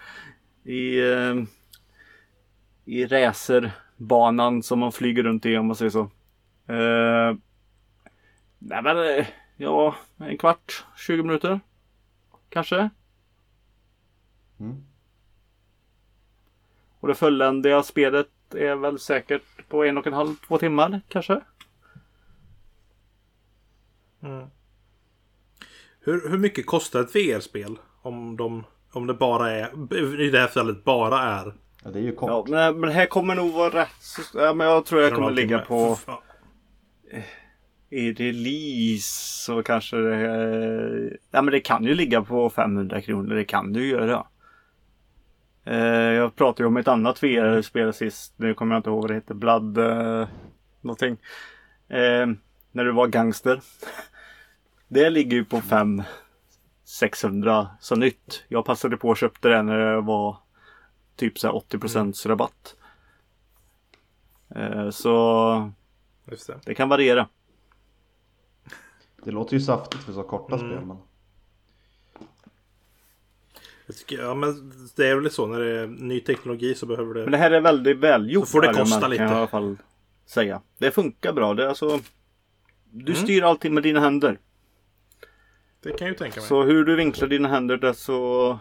[0.64, 1.46] i, ehm,
[2.84, 6.10] i racerbanan som man flyger runt i om man säger så.
[6.66, 7.40] Ehm.
[8.58, 9.26] nej men eh,
[9.56, 11.60] ja, en kvart, 20 minuter.
[12.48, 12.90] Kanske.
[14.60, 14.84] Mm.
[17.00, 21.40] Och det fulländiga spelet är väl säkert på en och en halv, två timmar kanske.
[26.04, 27.78] Hur, hur mycket kostar ett VR-spel?
[28.02, 31.54] Om, de, om det bara är, i det här fallet bara är...
[31.82, 32.30] Ja, det är ju kort.
[32.30, 35.14] Ja, men, men det här kommer nog vara rätt så, ja, men jag tror jag
[35.14, 36.22] kommer ligga på Ja.
[37.90, 39.08] i release
[39.44, 43.34] så kanske det eh, Ja men det kan ju ligga på 500 kronor.
[43.34, 44.26] Det kan du göra.
[45.64, 48.34] Eh, jag pratade ju om ett annat VR-spel sist.
[48.36, 49.34] Nu kommer jag inte ihåg vad det heter.
[49.34, 50.28] Blood eh,
[50.80, 51.16] någonting.
[51.88, 52.26] Eh,
[52.72, 53.60] när du var gangster.
[54.88, 56.02] Det ligger ju på 5
[56.84, 58.44] 600 så nytt.
[58.48, 60.36] Jag passade på och köpte det när det var
[61.16, 62.76] typ så här 80 rabatt.
[64.54, 65.72] Eh, så
[66.30, 66.60] Just det.
[66.64, 67.28] det kan variera.
[69.24, 70.68] Det låter ju saftigt för så korta Mm.
[70.70, 70.96] spel men
[73.86, 77.14] Jag tycker, ja, men det är väl så när det är ny teknologi så behöver
[77.14, 77.20] det...
[77.22, 78.46] Men det här är väldigt välgjort.
[78.48, 79.22] Så får det kosta kan lite.
[79.22, 79.76] jag i alla fall
[80.26, 80.62] säga.
[80.78, 81.54] Det funkar bra.
[81.54, 82.00] Det är alltså,
[82.90, 83.24] du Mm.
[83.24, 84.38] styr allting med dina händer.
[85.80, 86.48] Det kan jag ju tänka mig.
[86.48, 88.58] Så hur du vinklar dina händer det så...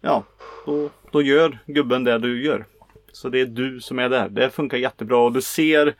[0.00, 0.24] Ja,
[0.66, 2.66] då, då gör gubben det du gör.
[3.12, 4.28] Så det är du som är där.
[4.28, 5.96] Det funkar jättebra och du ser...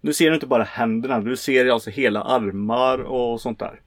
[0.00, 1.20] Du ser inte bara händerna.
[1.20, 3.80] Du ser alltså hela armar och sånt där.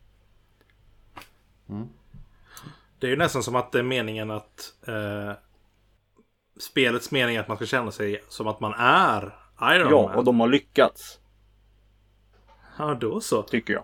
[2.99, 4.73] Det är ju nästan som att det är meningen att...
[4.87, 5.31] Eh,
[6.59, 10.15] spelets mening är att man ska känna sig som att man är Iron Ja, Man.
[10.15, 11.19] och de har lyckats.
[12.77, 13.43] Ja, då så.
[13.43, 13.83] Tycker jag.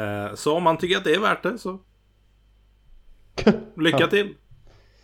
[0.00, 1.78] Eh, så om man tycker att det är värt det så...
[3.76, 4.34] Lycka till!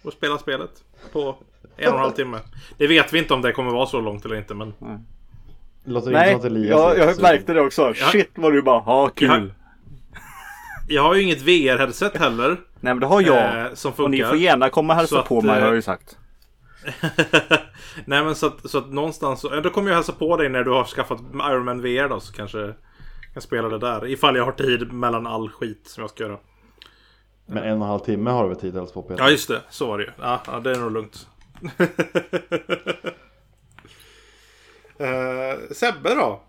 [0.03, 0.71] Och spela spelet
[1.13, 1.37] på
[1.77, 2.39] en och en halv timme.
[2.79, 4.75] Det vet vi inte om det kommer vara så långt eller inte men...
[5.85, 7.95] det låter inte Nej, att Elias jag, jag så- märkte det också.
[7.95, 9.55] Shit vad du bara, ha kul.
[10.89, 12.49] Jag har ju inget VR-headset heller.
[12.49, 13.61] Nej men det har jag.
[13.67, 14.11] Eh, som och funkar.
[14.11, 16.17] ni får gärna komma och Så hälsa att, på mig eh, har jag ju sagt.
[18.05, 20.49] Nej men så att, så att någonstans, så, ja, då kommer jag hälsa på dig
[20.49, 22.75] när du har skaffat Iron Man VR då så kanske
[23.33, 24.07] kan spela det där.
[24.07, 26.39] Ifall jag har tid mellan all skit som jag ska göra.
[27.53, 29.25] Men en och en halv timme har du väl tid alls på Peter?
[29.25, 30.11] Ja just det, så var det ju.
[30.21, 31.29] Ja, ja det är nog lugnt.
[35.01, 36.41] uh, Sebbe då?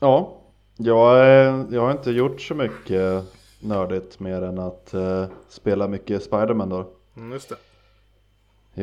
[0.00, 0.36] Ja,
[0.76, 3.24] jag, eh, jag har inte gjort så mycket
[3.60, 6.92] nördigt mer än att eh, spela mycket Spiderman då.
[7.16, 7.56] Mm, just det.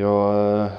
[0.00, 0.70] Jag eh,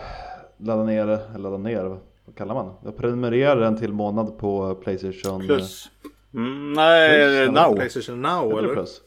[0.57, 2.74] laddade ner, eller laddade ner, vad kallar man?
[2.84, 5.41] Jag prenumererade en till månad på Playstation.
[5.41, 5.89] Plus.
[6.34, 7.76] Mm, nej, now.
[7.76, 8.74] Playstation Now Heter det eller?
[8.74, 9.02] Plus?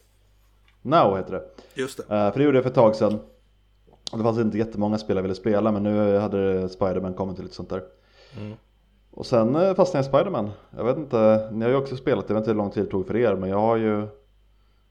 [0.83, 1.43] Now heter det.
[1.75, 2.03] Just det.
[2.03, 3.21] Eh, för det gjorde jag för ett tag sedan.
[4.13, 7.45] Och det fanns inte jättemånga spel jag ville spela men nu hade Spiderman kommit till
[7.45, 7.83] lite sånt där.
[8.39, 8.57] Mm.
[9.11, 10.51] Och sen eh, fastnade jag i Spiderman.
[10.77, 12.91] Jag vet inte, ni har ju också spelat, jag vet inte hur lång tid det
[12.91, 14.07] tog för er men jag har ju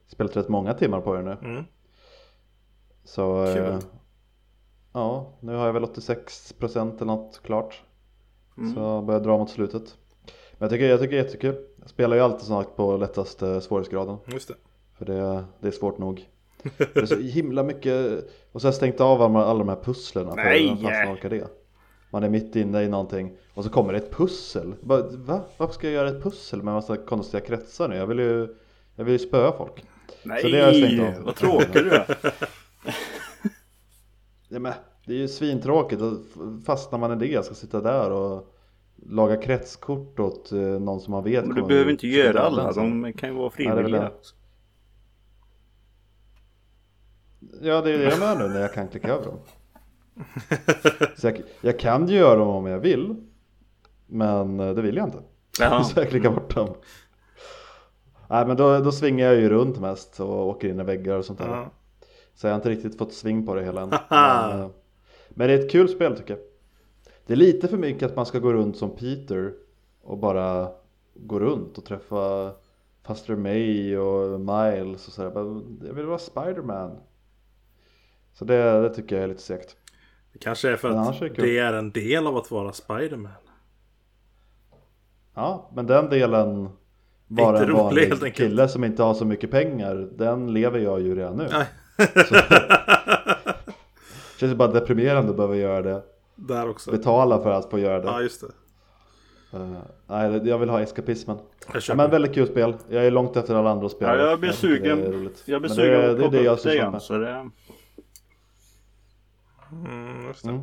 [0.07, 1.37] spelat rätt många timmar på det nu.
[1.41, 1.63] Mm.
[3.03, 3.79] Så eh, Kul.
[4.93, 7.81] ja, nu har jag väl 86% eller något klart.
[8.57, 8.73] Mm.
[8.73, 9.97] Så jag börjar dra mot slutet.
[10.51, 11.65] Men jag tycker, jag tycker det är jättekul.
[11.81, 14.17] Jag spelar ju alltid snart på lättaste svårighetsgraden.
[14.25, 14.55] Just det.
[14.97, 16.29] För det, det är svårt nog.
[16.77, 18.23] Det är så himla mycket.
[18.51, 20.35] Och så har jag stängt av alla, alla de här pusslerna.
[20.35, 20.77] Nej!
[21.21, 21.47] För det?
[22.09, 24.73] Man är mitt inne i någonting och så kommer det ett pussel.
[24.81, 25.41] Bara, Va?
[25.57, 27.95] Varför ska jag göra ett pussel med massa konstiga kretsar nu?
[27.95, 28.55] Jag vill ju,
[28.95, 29.83] jag vill ju spöa folk.
[30.23, 31.23] Nej, Så det har jag stängt av.
[31.23, 32.17] vad tråkig du är.
[34.53, 34.73] Ja, men,
[35.05, 36.01] det är ju svintråkigt
[36.65, 38.55] fastnar man i det jag ska sitta där och
[39.05, 43.13] laga kretskort åt eh, någon som man vet Men du behöver inte göra alla, de
[43.13, 44.11] kan ju vara frivilliga.
[47.61, 49.39] Ja det är det jag menar nu när jag kan klicka över dem.
[51.17, 53.15] Så jag, jag kan ju göra dem om jag vill.
[54.07, 55.19] Men eh, det vill jag inte.
[55.59, 55.83] Jaha.
[55.83, 56.69] Så jag klickar bort dem.
[58.29, 61.25] Nej men då, då svingar jag ju runt mest och åker in i väggar och
[61.25, 61.47] sånt där.
[61.47, 61.71] Ja.
[62.33, 63.89] Så jag har inte riktigt fått sving på det hela än.
[64.09, 64.69] men, eh,
[65.29, 66.50] men det är ett kul spel tycker jag.
[67.31, 69.53] Det är lite för mycket att man ska gå runt som Peter
[70.01, 70.71] och bara
[71.13, 72.51] gå runt och träffa
[73.03, 75.61] Faster May och Miles och sådär.
[75.87, 76.97] Jag vill vara Spiderman.
[78.33, 79.75] Så det, det tycker jag är lite segt.
[80.33, 82.73] Det kanske är för Men att är det det är en del av att vara
[82.73, 83.31] Spiderman.
[85.33, 86.69] Ja, men den delen
[87.27, 90.09] bara Inte en rolig, vanlig kille som inte har så mycket pengar.
[90.17, 91.47] Den lever jag ju redan nu.
[91.51, 91.67] Nej.
[92.27, 92.35] Så,
[94.39, 96.03] känns bara deprimerande att behöva göra det.
[96.47, 96.91] Där också.
[96.91, 98.05] Betala för att få göra det.
[98.07, 98.47] Ja, just det.
[99.57, 99.77] Eh,
[100.07, 101.37] nej, det- jag vill ha eskapismen.
[101.87, 102.75] Ja, men väldigt kul spel.
[102.89, 104.07] Jag är långt efter alla andra spel.
[104.19, 104.99] Ja, jag blir det är sugen.
[105.03, 105.43] roligt.
[105.45, 106.91] Jag blir sugen det, det är det jag det sysslar igen.
[106.91, 107.01] med.
[107.01, 107.49] Så det...
[109.71, 110.49] Mm, just det.
[110.49, 110.61] Mm.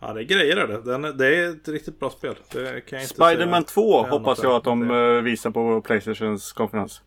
[0.00, 0.80] Ja, det är grejer är det.
[0.80, 2.34] Den, är- det är ett riktigt bra spel.
[2.52, 5.16] Det kan jag inte Spiderman säga 2 annat hoppas jag att de det.
[5.16, 7.02] eh, visar på Playstations konferens.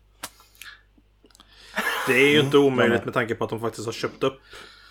[2.08, 3.04] Det är ju inte omöjligt Mm.
[3.04, 4.40] med tanke på att de faktiskt har köpt upp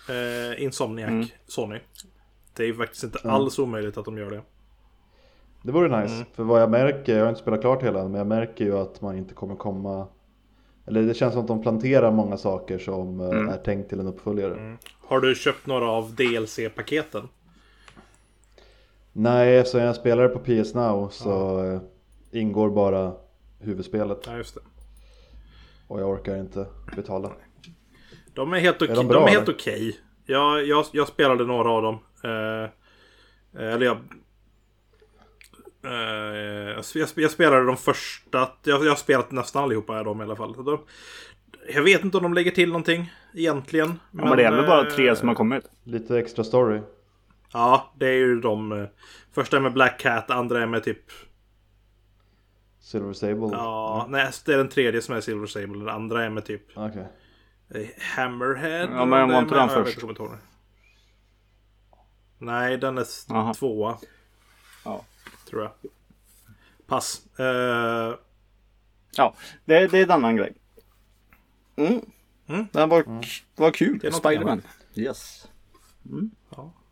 [0.08, 1.26] eh, Insomniac, Mm.
[1.46, 1.78] Sony.
[2.56, 3.34] Det är ju faktiskt inte Mm.
[3.34, 4.42] alls omöjligt att de gör det.
[5.62, 6.14] Det vore nice.
[6.14, 6.26] Mm.
[6.34, 9.00] För vad jag märker, jag har inte spelat klart hela men jag märker ju att
[9.00, 10.06] man inte kommer komma
[10.86, 13.48] eller det känns som att de planterar många saker som eh, Mm.
[13.48, 14.54] är tänkt till en uppföljare.
[14.54, 14.78] Mm.
[15.00, 17.28] Har du köpt några av DLC-paketen?
[19.12, 21.80] Nej, eftersom jag spelar på PS Now så eh,
[22.30, 23.12] ingår bara
[23.60, 24.60] huvudspelet Ja, just det.
[25.88, 27.32] och jag orkar inte betala.
[28.36, 28.88] De är helt, okej.
[28.88, 29.56] de de bra, är helt eller?
[29.56, 30.00] okej.
[30.26, 31.98] Jag, jag, jag spelade några av dem.
[32.24, 32.70] Eh,
[33.62, 33.96] eller jag...
[35.84, 36.82] Eh,
[37.14, 38.48] jag, spelade de första.
[38.62, 40.54] Jag, jag har spelat nästan allihopa av dem i alla fall.
[40.54, 40.78] Så De,
[41.74, 43.88] jag vet inte om de lägger till någonting egentligen.
[43.88, 45.64] Ja, men det är ändå bara eh, tre som har kommit.
[45.84, 46.80] Lite extra story.
[47.52, 48.72] Ja, det är ju de.
[48.72, 48.86] eh,
[49.32, 51.02] Första är med Black Cat, andra är med typ...
[52.80, 53.48] Silver Sable.
[53.52, 55.78] Ja, nej, det är den tredje som är Silver Sable.
[55.78, 57.06] Den andra är med typ Okej.
[58.16, 58.88] Hammerhead.
[58.92, 60.02] Ja, men var inte den först?
[62.38, 63.54] Nej, den är Aha.
[63.54, 63.98] tvåa.
[64.84, 65.04] Ja.
[65.48, 65.72] Tror jag.
[66.86, 67.38] Pass.
[67.38, 68.14] Eh,
[69.16, 70.54] Ja, det, det är en annan grej.
[71.76, 72.00] Mm.
[72.46, 72.66] Mm.
[72.72, 73.04] Det var,
[73.56, 73.98] var kul.
[73.98, 74.62] Det är något Spiderman.
[74.94, 75.48] Yes.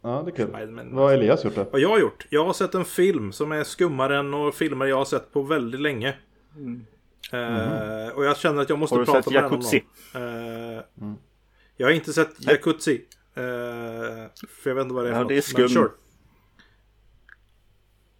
[0.03, 0.49] Ja, det är kul.
[0.49, 0.95] Spiderman.
[0.95, 1.65] Vad har Elias gjort då?
[1.73, 2.27] vad jag har gjort?
[2.31, 5.43] Jag har sett en film som är skummare än några filmer jag har sett på
[5.43, 6.15] väldigt länge.
[7.35, 9.85] Eh, och jag känner att jag måste Har prata med den någon Jacuzzi?
[10.13, 10.23] gång.
[10.23, 10.83] Eh,
[11.77, 13.05] Jag har inte sett Jacuzzi.
[13.35, 13.43] Eh,
[14.63, 15.61] för jag vet inte vad det är Ja, för det är något, skum.
[15.63, 15.91] men sure.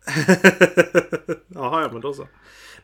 [1.49, 2.29] Jaha, ja men då så.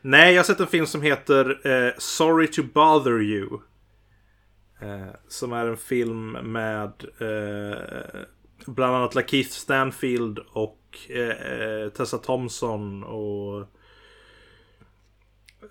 [0.01, 3.49] Nej, jag har sett en film som heter eh, Sorry to bother you.
[4.81, 7.77] Eh, som är en film med eh,
[8.65, 10.77] bland annat Lakeith Stanfield och
[11.97, 13.67] Tessa Thompson och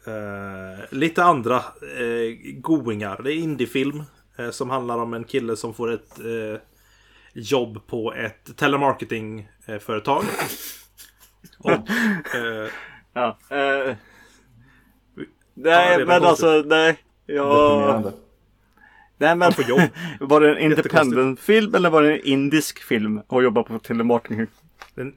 [0.06, 1.56] eh, lite andra
[1.98, 3.20] eh, goingar.
[3.22, 4.02] Det är indiefilm
[4.38, 6.60] eh, som handlar om en kille som får ett eh,
[7.34, 10.24] jobb på ett telemarketingföretag.
[11.58, 11.70] och
[12.34, 12.68] eh,
[13.12, 13.38] Ja.
[13.50, 13.96] Eh,
[15.54, 16.28] Ja, nej, men konstigt.
[16.48, 16.98] alltså nej.
[17.26, 18.12] Ja, Deprimerande.
[19.18, 19.80] nej men Han får jobb.
[20.20, 24.46] var det en independent film eller var det en indisk film och jobba på telemarketing?
[24.96, 25.14] en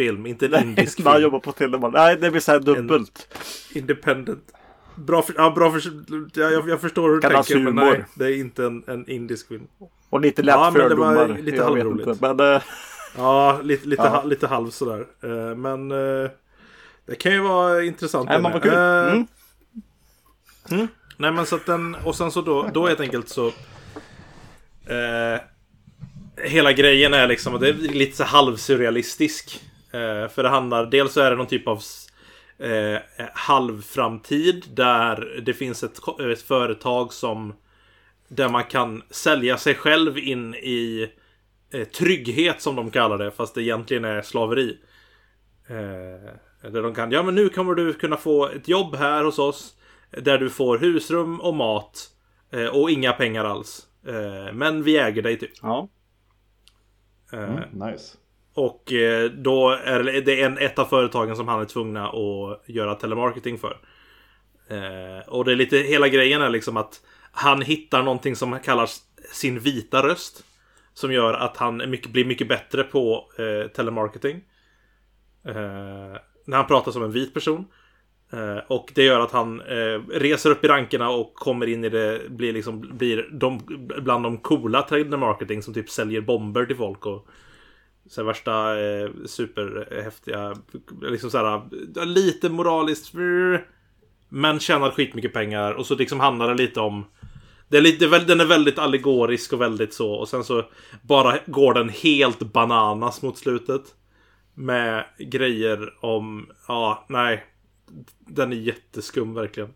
[0.00, 1.22] indie-film, inte en indisk film.
[1.22, 2.04] jobba på telemarketing.
[2.04, 3.28] Nej, det blir så här dubbelt.
[3.74, 4.44] Independent.
[4.96, 5.80] Bra, för, ja, bra för,
[6.34, 7.82] ja, jag, jag förstår hur du tänker, men humor.
[7.92, 9.66] nej, det är inte en, en indisk film.
[10.10, 12.08] Och lite lätt Ja, men det var lite jag halvroligt.
[12.08, 12.34] inte.
[12.34, 12.62] Men eh,
[13.16, 14.08] Ja, lite, lite, Ja.
[14.08, 15.06] ha- lite halv sådär.
[15.22, 16.30] Eh, men eh,
[17.06, 18.28] det kan ju vara intressant.
[18.28, 18.72] nej, men vad kul.
[18.74, 19.22] Eh,
[20.70, 20.88] Mm.
[21.16, 23.52] Nej men så att den, och sen så då, då helt enkelt så
[26.42, 29.60] Hela grejen är liksom, det är lite så halvsurrealistisk
[30.28, 31.82] För det handlar, dels så är det någon typ av
[32.58, 32.98] eh,
[33.34, 35.98] halvframtid Där det finns ett,
[36.32, 37.54] ett företag som
[38.28, 41.10] Där man kan sälja sig själv in i
[41.72, 44.78] eh, Trygghet som de kallar det, fast det egentligen är slaveri
[45.70, 49.38] Eh, där de kan, ja men nu kommer du kunna få ett jobb här hos
[49.38, 49.76] oss.
[50.10, 52.10] Där du får husrum och mat.
[52.50, 53.86] Eh, och inga pengar alls.
[54.06, 55.50] Eh, men vi äger dig typ.
[55.62, 55.88] Ja.
[57.32, 58.16] Eh, Mm, nice.
[58.54, 62.94] Och eh, då är det- en, ett av företagen som han är tvungna att göra
[62.94, 63.76] telemarketing för.
[64.68, 67.00] Eh, och det är lite, hela grejen är liksom att
[67.32, 69.00] han hittar någonting som kallas
[69.32, 70.44] sin vita röst.
[70.94, 74.36] Som gör att han är mycket, blir mycket bättre på eh, telemarketing.
[75.44, 75.54] Eh,
[76.44, 77.64] när han pratar som en vit person.
[78.32, 81.88] Eh, och det gör att han eh, reser upp i rankerna och kommer in i
[81.88, 83.60] det, blir liksom, blir de,
[84.02, 87.26] bland de coola telemarketing som typ säljer bomber till folk och
[88.06, 90.54] så värsta eh, superhäftiga,
[91.02, 91.62] liksom så här,
[92.06, 93.66] lite moraliskt, brr,
[94.28, 97.04] men tjänar skitmycket pengar och så liksom handlar det lite om
[97.70, 100.64] det är lite, den är väldigt allegorisk och väldigt så och sen så
[101.02, 103.82] bara går den helt bananas mot slutet.
[104.54, 107.44] Med grejer om, ja, nej.
[108.18, 109.70] Den är jätteskum verkligen.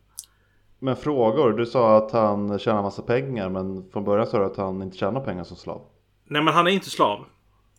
[0.78, 4.56] Men frågor, du sa att han tjänar massa pengar men från början sa du att
[4.56, 5.82] han inte tjänar pengar som slav.
[6.24, 7.24] Nej men han är inte slav.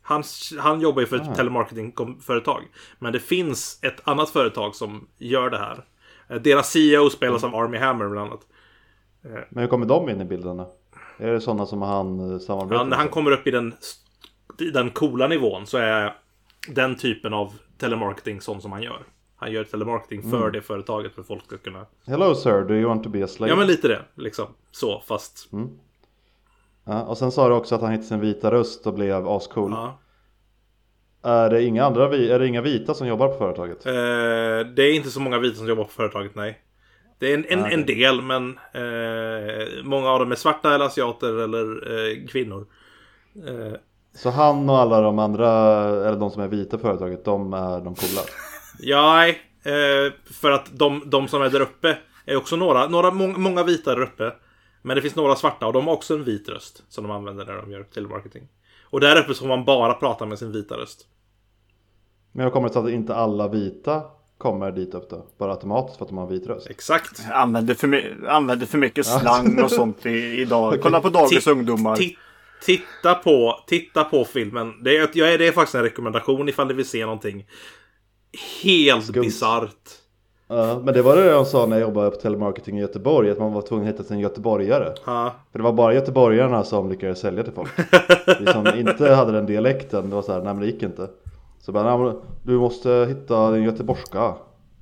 [0.07, 0.23] Han,
[0.59, 2.61] han jobbar ju för ett telemarketingföretag.
[2.99, 5.85] Men det finns ett annat företag som gör det här.
[6.29, 8.41] Eh, Deras CEO spelas av Army Hammer bland annat.
[9.49, 10.71] Men hur kommer de in i bilden då?
[11.17, 13.73] Är det sådana som han eh, samarbetar Ja, när han kommer upp i den,
[14.59, 16.15] i den coola nivån så är
[16.69, 19.03] den typen av telemarketing sån som han gör.
[19.37, 21.85] Han gör telemarketing för det företaget för folk ska kunna...
[22.07, 23.51] Hello sir, do you want to be a slave?
[23.51, 24.45] Ja men lite det, liksom.
[24.71, 25.49] Så, fast...
[26.85, 29.71] Ja, och sen sa du också att han hittade sin vita röst och blev ascool.
[29.71, 30.01] Ja.
[31.23, 33.85] Är, det inga andra, är det inga vita som jobbar på företaget?
[33.85, 33.93] Eh,
[34.75, 36.61] det är inte så många vita som jobbar på företaget, nej.
[37.19, 41.43] Det är en, en, en del, men eh, många av dem är svarta eller asiater
[41.43, 41.65] eller
[42.11, 42.67] eh, kvinnor.
[43.47, 43.73] Eh,
[44.13, 45.49] Så han och alla de andra,
[46.07, 48.21] eller de som är vita i företaget, de är de coola?
[48.79, 49.41] ja, nej.
[49.63, 53.63] Eh, för att de, de som är där uppe är också några, några må, många
[53.63, 54.33] vita där uppe.
[54.85, 57.45] Men det finns några svarta och de har också en vit röst som de använder
[57.45, 58.47] när de gör telemarketing.
[58.83, 61.07] Och där uppe så får man bara prata med sin vita röst.
[62.31, 64.03] Men jag kommer till att inte alla vita
[64.37, 65.25] kommer dit upp då?
[65.37, 66.67] Bara automatiskt för att de har vit röst?
[66.69, 67.21] Exakt.
[67.31, 70.77] Använder för, my- använder för mycket slang och sånt i, idag.
[70.81, 71.95] Kolla på dagens ungdomar.
[71.95, 72.15] ti-
[72.61, 74.83] titta, på, titta på filmen.
[74.83, 77.45] Det är, jag är, det är faktiskt en rekommendation ifall ni vill se någonting
[78.63, 79.89] helt bisarrt.
[80.47, 83.39] Ja, men det var det jag sa när jag jobbade på telemarketing i Göteborg, att
[83.39, 84.93] man var tvungen att hitta sin göteborgare.
[85.05, 85.35] Ja.
[85.51, 87.71] För det var bara göteborgarna som lyckades sälja till folk.
[88.39, 91.09] Vi som inte hade den dialekten, det var så här, nej men det gick inte.
[91.59, 94.33] Så bara, nej, du måste hitta din göteborgska.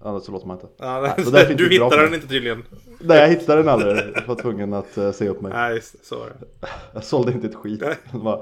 [0.01, 0.67] Annars så låter man inte.
[0.77, 2.03] Ja, så där finns du för.
[2.03, 2.63] den inte tydligen.
[2.99, 5.51] Nej jag hittade den aldrig, jag var tvungen att uh, se upp mig.
[5.55, 6.67] Nej, just det, så är det.
[6.93, 7.81] Jag sålde inte ett skit.
[7.85, 7.95] Nej.
[8.11, 8.39] De bara,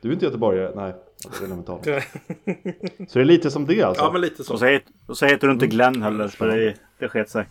[0.00, 0.72] du är inte göteborgare?
[0.74, 0.94] Nej,
[3.08, 4.04] Så det är lite som det alltså?
[4.04, 4.52] Ja, men lite så.
[4.52, 6.28] Och så, het, och så heter du inte Glenn heller.
[6.28, 7.46] För det, det sket sig.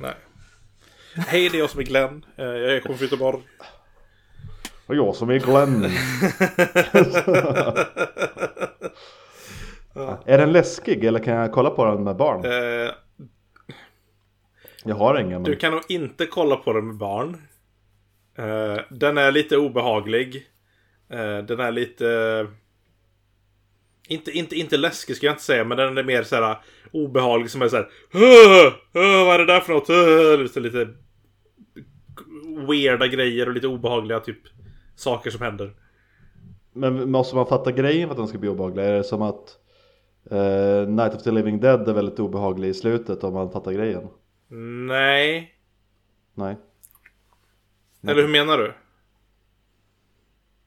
[0.00, 0.14] Nej.
[1.14, 2.24] Hej, det är jag som är Glenn.
[2.36, 3.38] Eh, Jag är från Göteborg.
[4.86, 5.84] Och jag som är Glenn.
[10.26, 12.44] Är den läskig eller kan jag kolla på den med barn?
[12.44, 12.90] Eh,
[14.84, 15.42] Jag har ingen.
[15.42, 15.50] Men...
[15.50, 17.42] Du kan nog inte kolla på den med barn.
[18.38, 20.46] Eh, den är lite obehaglig.
[21.08, 22.46] Eh, den är lite...
[24.08, 26.58] Inte, inte, inte läskig ska jag inte säga, men den är mer så här
[26.92, 27.88] obehaglig som är så här.
[28.14, 29.90] "Åh, åh, vad är det där för något?
[29.90, 30.88] Åh", Lite, lite
[32.68, 34.38] weirda grejer och lite obehagliga typ
[34.96, 35.74] saker som händer.
[36.72, 38.84] Men måste man fatta grejen för att den ska bli obehaglig?
[38.84, 39.58] Är det som att
[40.30, 44.08] eh, Night of the Living Dead är väldigt obehaglig i slutet om man fattar grejen?
[44.88, 45.54] Nej.
[46.34, 46.56] Nej.
[48.02, 48.72] Eller hur menar du?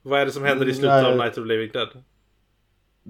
[0.01, 1.11] Vad är det som händer i slutet Nej.
[1.11, 2.03] av Night of the Living Dead?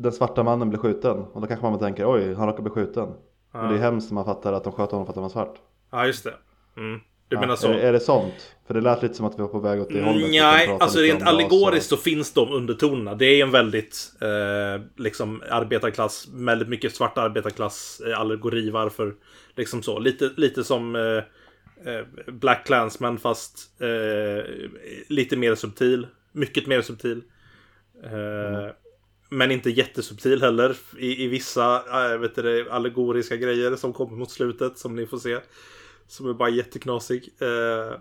[0.02, 3.10] Den svarta mannen blir skjuten och då kanske man tänker oj, han råkar bli skjuten.
[3.54, 3.62] Ja.
[3.62, 5.30] Men det är hemskt när man fattar att de sköt honom för att han var
[5.30, 5.56] svart.
[5.91, 6.34] Ja, just det.
[6.78, 7.00] Mm.
[7.28, 7.68] Du Ja, menar så?
[7.68, 8.56] Är, det- är det sånt?
[8.68, 10.22] För det lät lite som att vi var på väg åt det hållet.
[10.24, 13.16] Kan Nej, alltså rent allegoriskt så finns de undertonerna.
[13.16, 19.16] Det är en väldigt eh, liksom arbetarklass, väldigt mycket svart arbetarklass eh, allegori varför.
[19.56, 20.00] Liksom så.
[20.00, 21.18] Lite, lite som eh,
[21.93, 24.45] eh, Black Clansman fast eh,
[25.08, 26.08] lite mer subtil.
[26.32, 27.22] Mycket mer subtil.
[28.04, 28.70] Eh,
[29.30, 30.76] Men inte jättesubtil heller.
[30.98, 31.76] I, i vissa
[32.14, 35.38] äh, vet du, allegoriska grejer som kommer mot slutet som ni får se.
[36.08, 37.30] Som är bara jätteknasig.
[37.42, 37.98] Eh,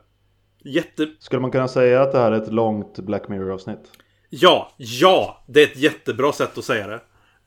[0.65, 1.09] jätte...
[1.19, 3.91] Skulle man kunna säga att det här är ett långt Black Mirror avsnitt?
[4.31, 5.45] Ja, ja!
[5.49, 7.01] Det är ett jättebra sätt att säga det.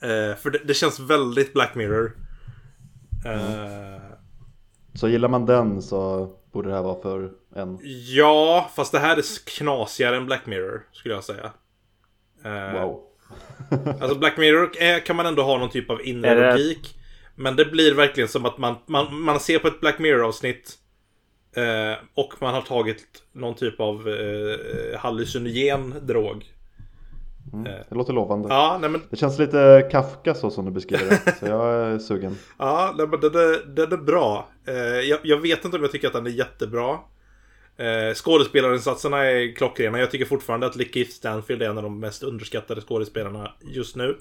[0.07, 2.11] Eh, för det, det känns väldigt Black Mirror.
[3.25, 4.01] Eh,
[4.93, 7.79] Så gillar man den så borde det här vara för en.
[8.15, 9.23] Ja, fast det här är
[9.57, 11.51] knasigare än Black Mirror, skulle jag säga.
[12.45, 13.03] Eh, Wow.
[14.01, 16.97] Alltså Black Mirror är, kan man ändå ha någon typ av inre det- logik.
[17.35, 20.77] Men det blir verkligen som att man, man, man ser på ett Black Mirror-avsnitt.
[21.55, 26.51] Eh, och man har tagit någon typ av eh, hallucinogen drog.
[27.89, 28.47] Det låter lovande.
[28.49, 31.35] Ja, nej men, Det känns lite Kafka så som du beskriver det.
[31.39, 32.37] Så jag är sugen.
[32.59, 34.47] ja, nej, men den, är, den är bra.
[34.67, 36.97] Eh, jag, jag vet inte om jag tycker att den är jättebra.
[37.77, 39.99] Eh, skådespelarinsatserna är klockrena.
[39.99, 44.17] Jag tycker fortfarande att Lakeith Stanfield är en av de mest underskattade skådespelarna just nu.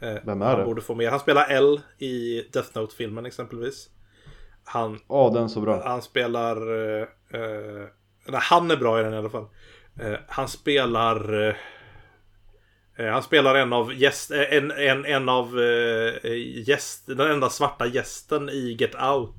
[0.00, 0.64] Eh, Vem är han det?
[0.64, 1.10] borde få mer.
[1.10, 3.88] Han spelar L i Death Note-filmen exempelvis.
[4.64, 5.82] Han, Ja, den är så bra.
[5.88, 6.56] han spelar...
[6.56, 7.02] Eh,
[7.32, 7.86] eh,
[8.26, 9.46] nej, han är bra i den i alla fall.
[10.00, 11.48] Eh, han spelar...
[11.48, 11.54] Eh,
[13.12, 15.60] han spelar en av gäst, en, en, en av
[16.66, 19.34] gäst, den enda svarta gästen i Get Out.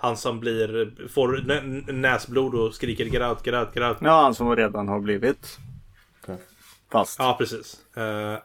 [0.00, 1.60] Han som blir, får nä,
[1.92, 3.98] näsblod och skriker out, get out.
[4.00, 5.58] Ja, han som redan har blivit
[6.92, 7.18] fast.
[7.18, 7.76] Ja, precis.
[7.96, 8.38] Eh,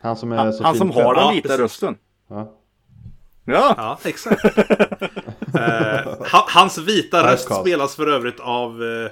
[0.00, 1.60] Han som är han, så han som har den Ja, vita precis.
[1.60, 1.96] rösten.
[2.28, 2.52] Ja.
[3.44, 4.42] Ja, Ja, exakt.
[6.32, 8.82] Ha- hans vita röst spelas för övrigt av...
[8.82, 9.10] eh,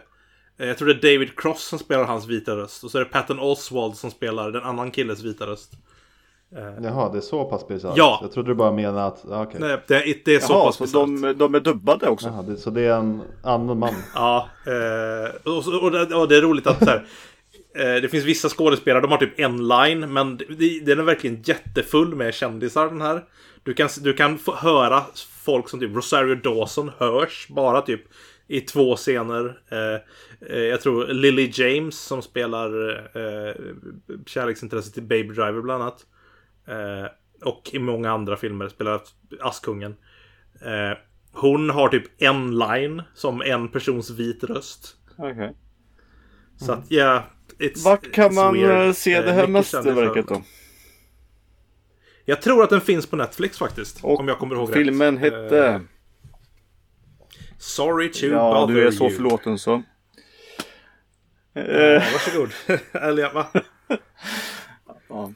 [0.66, 2.84] jag tror det är David Cross som spelar hans vita röst.
[2.84, 5.72] Och så är det Patton Oswald som spelar den annan killes vita röst.
[6.82, 7.96] Jaha, det är så pass bisarrt.
[7.96, 8.18] Ja.
[8.22, 9.60] Jag trodde du bara menade att, okej.
[9.60, 11.22] Nej, det, är- det är så Jaha, pass så bisarrt.
[11.22, 12.26] de, de är dubbade också.
[12.26, 13.94] Jaha, det, så det är en annan man.
[14.14, 17.04] Ja, eh, och, och, det, och det är roligt att så här,
[17.74, 21.42] eh, det finns vissa skådespelare, de har typ en line, men det, den är verkligen
[21.42, 23.24] jättefull med kändisar den här.
[23.62, 25.02] Du kan, du kan få höra
[25.44, 28.00] folk som typ Rosario Dawson hörs bara typ
[28.48, 29.58] i två scener.
[29.70, 30.00] Eh,
[30.56, 33.54] eh, jag tror Lily James som spelar eh,
[34.26, 36.06] kärleksintresset till Baby Driver bland annat.
[36.66, 37.06] Eh,
[37.44, 39.00] och i många andra filmer spelar
[39.40, 39.96] Askungen.
[40.60, 40.98] Eh,
[41.32, 44.96] hon har typ en line som en persons vit röst.
[45.18, 45.54] Okej.
[46.56, 47.24] Så att ja,
[47.58, 48.86] it's, Vart kan it's man weird.
[48.88, 50.42] eh, se det här mästerverket då?
[52.24, 54.04] Jag tror att den finns på Netflix faktiskt.
[54.04, 55.32] Och om jag kommer ihåg filmen rätt.
[55.32, 55.66] hette...
[55.66, 55.80] Eh,
[57.58, 59.16] Sorry to ja, bother du är så you.
[59.16, 59.82] förlåten så.
[61.54, 62.50] Eh, varsågod.
[62.92, 63.46] Eller ja, va?
[65.08, 65.30] ja.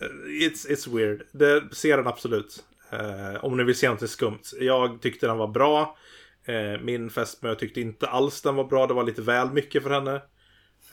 [0.00, 1.22] Eh, it's, it's weird.
[1.32, 2.64] Det ser den absolut.
[2.90, 4.40] Eh, om ni vill se något skumt.
[4.60, 5.96] Jag tyckte den var bra.
[6.44, 8.86] Eh, min fästmö tyckte inte alls den var bra.
[8.86, 10.14] Det var lite väl mycket för henne.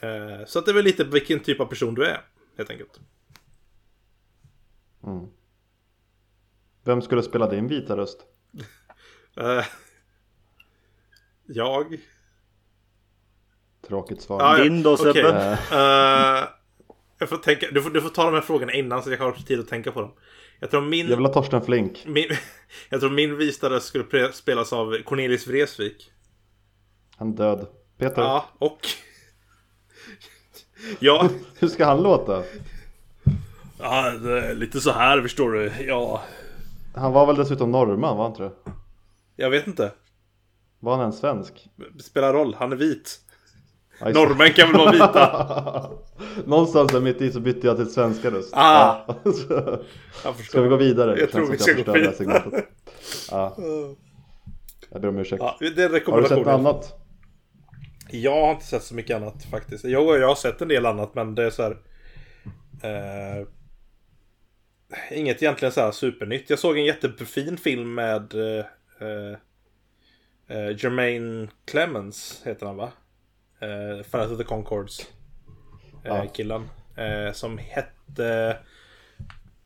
[0.00, 2.20] Eh, så att det är väl lite vilken typ av person du är.
[2.56, 3.00] Helt enkelt.
[6.84, 8.20] Vem skulle spela din vita röst?
[9.36, 9.64] Eh,
[11.46, 12.00] jag.
[13.88, 14.40] Tråkigt svar.
[14.40, 14.64] Ja, ja.
[14.64, 14.96] Din då.
[14.96, 15.58] Sebbe?
[15.70, 16.48] Eh, Eh,
[17.18, 19.32] jag får tänka, du, får, du får ta de här frågorna innan så jag har
[19.32, 20.12] tid att tänka på dem.
[20.60, 22.04] Jag tror min, jag vill ha Torsten Flink.
[22.06, 22.24] min,
[22.88, 26.10] jag tror min vita röst skulle spelas av Cornelis Vreeswijk.
[27.16, 27.66] Han död.
[27.98, 28.78] Peter, Ja, och...
[30.98, 32.42] ja, hur ska han låta?
[33.78, 35.72] ja, det är lite så här förstår du.
[35.86, 36.22] Ja,
[36.94, 38.72] Han var väl dessutom norrman, var han inte det?
[39.36, 39.92] jag vet inte.
[40.80, 41.68] Var han en svensk?
[42.00, 43.20] Spelar roll, han är vit.
[44.00, 45.90] Norrmän kan väl vara vita?
[46.46, 48.52] Någonstans där mitt i så bytte jag till svenska röst.
[48.52, 49.04] Ah.
[49.06, 49.18] Ja.
[50.48, 51.20] Ska vi gå vidare?
[51.20, 52.68] Jag tror vi ska gå segmentet.
[53.30, 53.56] Ja.
[54.90, 55.42] Jag ber om ursäkt.
[55.42, 56.94] Ja, det är en Har du sett annat?
[58.10, 59.84] Jag har inte sett så mycket annat faktiskt.
[59.84, 61.76] Jo, jag har sett en del annat men det är så här.
[62.82, 63.46] Eh,
[65.10, 66.50] inget egentligen så här supernytt.
[66.50, 68.64] Jag såg en jättefin film med eh,
[69.00, 69.36] eh,
[70.48, 72.92] eh, Jermaine Clemens heter han va?
[73.60, 75.06] Eh, Flight of the Concords.
[76.04, 76.32] Eh.
[76.32, 76.68] Killen.
[76.96, 78.58] Eh, som hette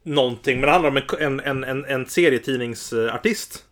[0.03, 0.61] någonting.
[0.61, 3.65] Men det handlar om en, en, en, en, serietidningsartist.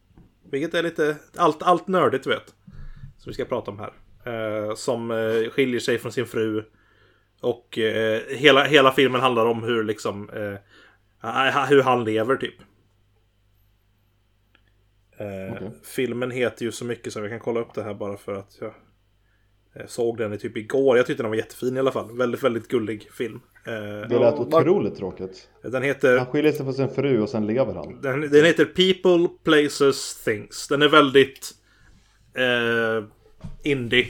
[0.51, 2.55] Vilket är lite allt, allt nördigt du vet.
[3.19, 3.93] Som vi ska prata om här.
[4.25, 6.65] Eh, som eh, skiljer sig från sin fru.
[7.41, 12.55] Och eh, hela, hela filmen handlar om hur liksom eh, hur han lever typ.
[15.17, 15.71] Eh, Okej.
[15.85, 18.57] Filmen heter ju så mycket så jag kan kolla upp det här bara för att
[18.61, 18.75] jag
[19.87, 20.97] såg den typ igår.
[20.97, 22.17] Jag tyckte den var jättefin i alla fall.
[22.17, 23.41] Väldigt, väldigt gullig film.
[23.67, 25.49] Eh, Det lät otroligt tråkigt.
[25.63, 26.17] den heter...
[26.19, 28.01] Han skiljer sig från sin fru och sen lever han.
[28.01, 30.69] Den, den heter People, Places, Things.
[30.69, 31.51] Den är väldigt
[32.35, 33.05] eh,
[33.65, 34.07] indie.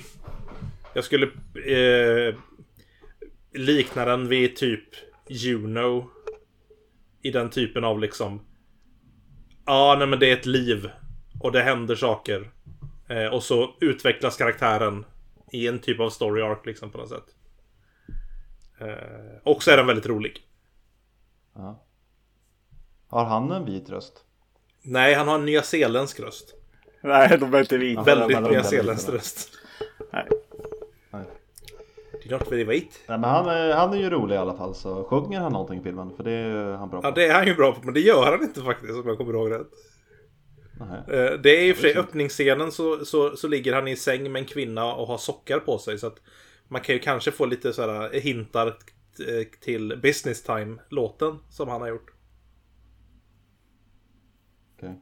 [0.95, 1.27] Jag skulle
[1.67, 2.35] eh,
[3.55, 4.85] likna den vid typ
[5.29, 6.11] Juno.
[7.23, 8.41] I den typen av liksom...
[9.67, 10.91] Ja, nej men det är ett liv.
[11.41, 12.51] Och det händer saker.
[13.09, 15.05] Eh, och så utvecklas karaktären
[15.51, 17.35] i en typ av story arc liksom på något sätt.
[18.81, 20.47] Eh, och så är den väldigt rolig.
[21.55, 21.83] Ja.
[23.09, 24.25] Har han en vit röst?
[24.83, 26.55] Nej, han har en nyzeeländsk röst.
[27.03, 28.03] Nej, de är inte vita.
[28.03, 29.49] Väldigt är- nyzeeländsk röst.
[30.13, 30.29] Nej.
[31.11, 31.25] Nej.
[32.25, 33.01] Do not very wait.
[33.09, 35.81] Nej men han är, han är ju rolig i alla fall så sjunger han någonting
[35.81, 36.17] i filmen?
[36.17, 37.07] För det är han bra på.
[37.07, 39.19] Ja, det är han ju bra på, men det gör han inte faktiskt om jag
[39.19, 39.71] kommer ihåg rätt.
[40.81, 44.33] Eh, Det är i och för sig öppningsscenen så, så, så ligger han i säng
[44.33, 45.99] med en kvinna och har sockar på sig.
[45.99, 46.21] Så att
[46.69, 51.89] Man kan ju kanske få lite sådana hintar eh, till Business Time-låten som han har
[51.89, 52.11] gjort.
[54.77, 55.01] Okej.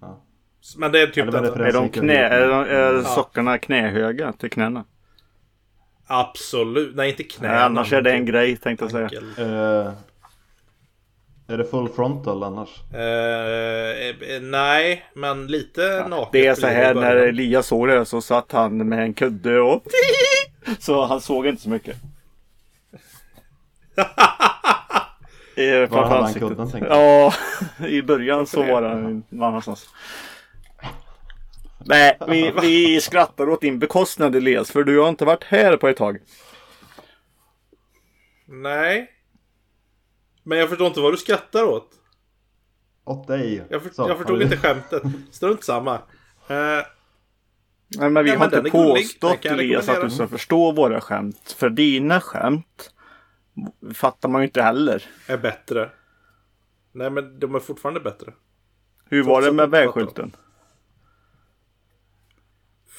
[0.00, 0.24] Ja.
[0.76, 1.74] Men det är typ Ja, det referens.
[1.74, 4.84] Är, de knä, är, de, är sockorna knähöga till knäna?
[6.06, 6.96] Absolut.
[6.96, 7.48] Nej, inte knä.
[7.48, 9.04] Nej, annars är det en grej tänkte jag säga.
[9.04, 9.24] Ankel.
[11.50, 12.68] Är det full frontal annars?
[12.94, 16.32] Eh, eh, nej, men lite naket.
[16.32, 17.16] Det är så här när.
[17.16, 19.82] Elias såg det så satt han med en kudde och
[20.78, 21.96] Så han såg inte så mycket.
[25.56, 26.48] I Var han ansiktet.
[26.48, 27.32] kudden tänkte Ja,
[27.86, 29.88] i början så var han någon annanstans.
[31.78, 35.88] Nej, vi, vi skrattar åt din bekostnad Elias, för du har inte varit här på
[35.88, 36.18] ett tag.
[38.46, 39.10] Nej.
[40.42, 41.90] Men jag förstår inte vad du skrattar åt.
[43.04, 43.64] Åt dig!
[43.70, 45.02] Jag, för, Så, jag förstod inte skämtet.
[45.30, 45.94] Strunt samma.
[45.94, 46.84] Eh,
[47.98, 51.54] Nej, men vi Nej, har men inte påstått Elias att du ska förstå våra skämt.
[51.58, 52.94] För dina skämt
[53.94, 55.04] fattar man ju inte heller.
[55.26, 55.90] är bättre.
[56.92, 58.32] Nej, men de är fortfarande bättre.
[59.04, 60.36] Hur var det med vägskylten?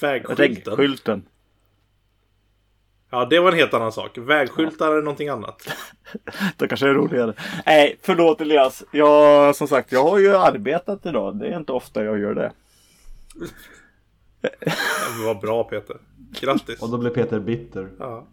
[0.02, 1.26] Vägskylten.
[3.12, 4.18] Ja, det var en helt annan sak.
[4.18, 5.68] Vägskyltar är någonting annat.
[6.58, 7.34] Det kanske är roligare.
[7.66, 8.84] Nej, förlåt Elias.
[8.92, 11.40] Jag, som sagt, jag har ju arbetat idag.
[11.40, 12.52] Det är inte ofta jag gör det.
[15.18, 15.98] Det var bra Peter.
[16.42, 16.82] Grattis.
[16.82, 17.90] Och då blir Peter bitter.
[18.00, 18.28] Ja.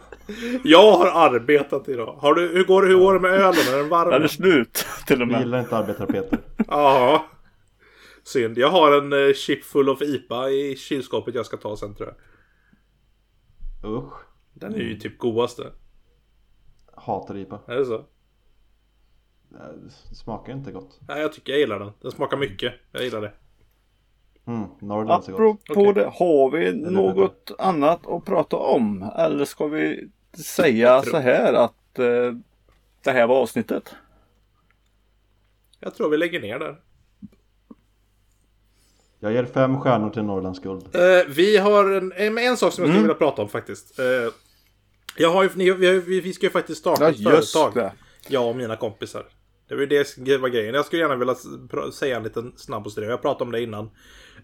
[0.64, 2.16] jag har arbetat idag.
[2.20, 3.74] Har du, hur, går det, hur går det med ölen?
[3.74, 4.12] Är den varm?
[4.12, 4.86] Är det slut?
[5.06, 5.40] Till och Vi med.
[5.40, 6.38] gillar inte arbetar-Peter.
[6.68, 7.26] Ja.
[8.24, 8.58] Synd.
[8.58, 12.08] Jag har en eh, chip full of IPA i kylskåpet jag ska ta sen tror
[12.08, 12.16] jag.
[13.84, 14.14] Usch.
[14.52, 15.72] Den är ju typ godaste.
[16.96, 17.60] Hatar IPA.
[17.66, 17.94] Är det så?
[17.94, 19.72] Eh,
[20.10, 21.00] Det smakar inte gott.
[21.08, 21.92] Nej, jag tycker jag gillar den.
[22.00, 22.74] Den smakar mycket.
[22.92, 23.32] Jag gillar det.
[24.46, 25.60] Mm, Norrland är så gott.
[25.70, 25.94] Apropå Okej.
[25.94, 29.10] det, har vi något annat att prata om?
[29.16, 30.10] Eller ska vi
[30.44, 32.32] säga så här att eh,
[33.04, 33.94] det här var avsnittet?
[35.80, 36.80] Jag tror vi lägger ner där.
[39.24, 40.84] Jag ger fem stjärnor till Norrlands guld.
[40.94, 43.98] Eh, vi har en, en, en sak som jag skulle vilja prata om faktiskt.
[43.98, 44.04] Eh,
[45.16, 47.74] jag har ju, ni, vi, vi, ska ju faktiskt starta Ja, ett företag.
[47.74, 47.92] det.
[48.28, 49.24] Jag och mina kompisar.
[49.68, 50.74] Det var ju det som var grejen.
[50.74, 51.34] Jag skulle gärna vilja
[51.92, 53.10] säga en liten snabb historia.
[53.10, 53.84] Jag pratade om det innan.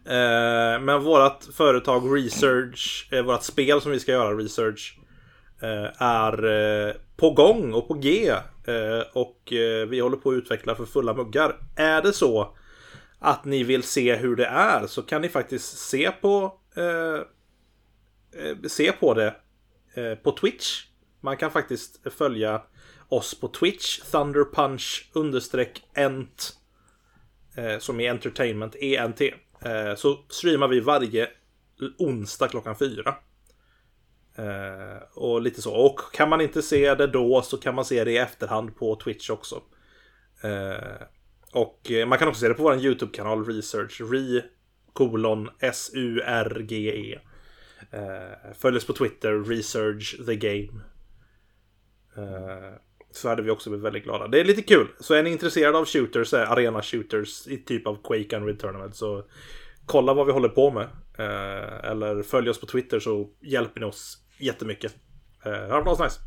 [0.04, 4.98] Eh, men vårt företag Research, eh, vårt spel som vi ska göra, Research,
[5.62, 6.44] eh, är
[6.88, 8.30] eh, på gång och på G.
[8.64, 11.56] Eh, och eh, vi håller på att utveckla för fulla muggar.
[11.76, 12.56] Är det så
[13.20, 17.20] att ni vill se hur det är så kan ni faktiskt se på eh,
[18.42, 19.34] eh se på det
[19.94, 20.84] eh, på Twitch.
[21.20, 22.62] Man kan faktiskt följa
[23.08, 26.56] oss på Twitch, Thunderpunch understreck ent
[27.56, 29.20] eh, som är entertainment, ENT.
[29.60, 31.28] Eh, så streamar vi varje
[31.98, 33.14] onsdag klockan fyra.
[34.36, 35.74] Eh, och lite så.
[35.74, 38.96] Och kan man inte se det då så kan man se det i efterhand på
[38.96, 39.62] Twitch också.
[40.42, 41.06] Eh,
[41.52, 44.00] och eh, man kan också se det på vår YouTube-kanal Research.
[44.00, 44.42] Re
[44.92, 47.18] kolon S-U-R-G-E.
[47.90, 50.80] Eh, följ oss på Twitter, Research the Game.
[52.16, 52.74] Eh,
[53.10, 54.28] så hade vi också blivit väldigt glada.
[54.28, 54.88] Det är lite kul.
[55.00, 58.96] Så är ni intresserade av shooters, eh, arena shooters i typ av Quake Unreal Tournament
[58.96, 59.24] så
[59.86, 60.88] kolla vad vi håller på med.
[61.18, 64.94] Eh, eller följ oss på Twitter så hjälper ni oss jättemycket.
[65.44, 66.20] Eh, det har varit nice.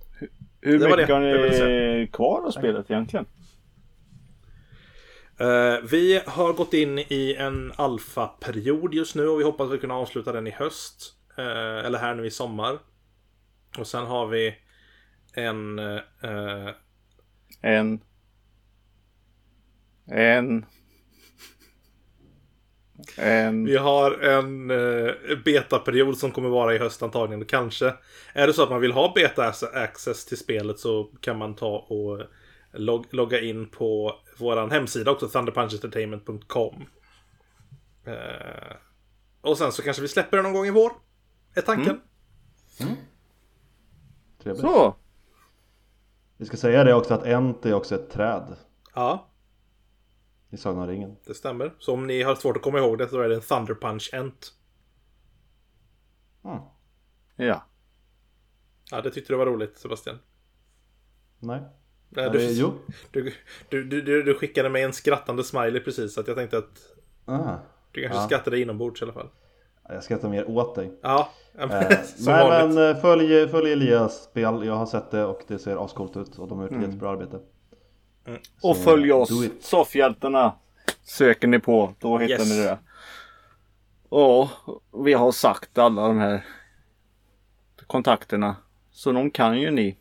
[0.61, 1.19] Hur Det var mycket det har
[1.99, 3.25] ni kvar av spelet egentligen?
[5.43, 9.95] Eh, vi har gått in i en alfa-period just nu och vi hoppas vi kunna
[9.95, 11.13] avsluta den i höst.
[11.37, 12.79] Eh, eller här nu i sommar.
[13.77, 14.55] Och sen har vi
[15.33, 15.79] en...
[15.79, 16.69] eh,
[17.61, 18.01] En.
[20.05, 20.65] En.
[23.17, 23.65] En.
[23.65, 25.13] vi har en uh,
[25.45, 27.45] betaperiod som kommer vara i höst antagligen.
[27.45, 27.93] Kanske
[28.33, 32.21] är det så att man vill ha beta-access till spelet så kan man ta och
[32.73, 36.85] log- logga in på vår hemsida också, thunderpunchentertainment.com.
[38.05, 38.75] Eh,
[39.41, 40.91] och sen så kanske vi släpper det någon gång i vår.
[41.53, 42.01] Är tanken.
[44.43, 44.61] Trevligt.
[44.61, 44.95] Så.
[46.37, 48.55] Vi ska säga det också att Ent är också ett träd
[48.95, 49.29] Ja,
[50.49, 51.15] i Sagan om ringen.
[51.25, 51.73] det stämmer.
[51.79, 54.09] Så om ni har svårt att komma ihåg det så är det en Thunder Punch
[54.13, 54.53] Ent.
[56.43, 56.59] Mm.
[57.35, 57.63] Ja.
[58.91, 60.19] Ja, det tyckte du var roligt Sebastian.
[61.39, 61.61] Nej.
[62.15, 62.73] Nej, Ja, du, jo.
[63.11, 63.33] du,
[63.69, 66.89] du, du, du, skickade mig en skrattande smiley precis så att jag tänkte att
[67.25, 67.55] Ah.
[67.91, 68.25] du kanske Ja.
[68.25, 69.29] skrattade inombords i alla fall.
[69.89, 70.91] Jag skrattar mer åt dig.
[71.01, 71.69] Ja, Eh,
[72.15, 72.75] som nej vanligt.
[72.75, 76.37] men eh, följ, följ Elias spel, jag har sett det och det ser ascoolt ut
[76.39, 76.83] och de har gjort Mm.
[76.83, 77.39] ett jättebra arbete.
[78.61, 79.29] Och Så, följ oss.
[79.61, 80.53] Soffhjältarna.
[81.03, 81.93] Söker ni på.
[81.99, 82.49] Då hittar Yes.
[82.49, 82.77] ni det.
[84.09, 84.47] Och
[85.05, 86.45] vi har sagt alla de här
[87.87, 88.55] kontakterna.
[88.91, 89.97] Så de kan ju ni.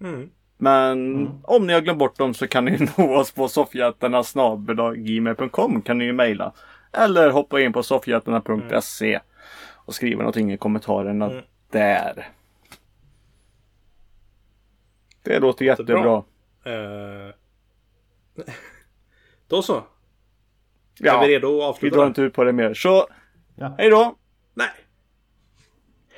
[0.00, 0.30] Mm.
[0.58, 5.98] Men om ni har glömt bort dem så kan ni nå oss på soffhjältarna.gmail.com kan
[5.98, 6.52] ni ju mejla.
[6.92, 9.20] Eller hoppa in på soffhjältarna.se
[9.74, 11.44] och skriva någonting i kommentarerna Mm.
[11.70, 12.28] där.
[15.22, 16.16] Det låter jättebra.
[16.64, 17.30] Eh,
[19.48, 19.76] Då så.
[19.76, 19.82] Är
[20.98, 21.96] Ja, vi redo att vi avsluta?
[21.96, 22.74] drar inte ut på det mer.
[22.74, 23.06] Så,
[23.54, 23.74] Ja.
[23.78, 24.16] hej då!
[24.54, 24.68] Nej.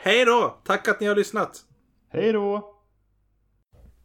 [0.03, 0.59] Hej då!
[0.64, 1.61] Tack att ni har lyssnat.
[2.09, 2.74] Hej då!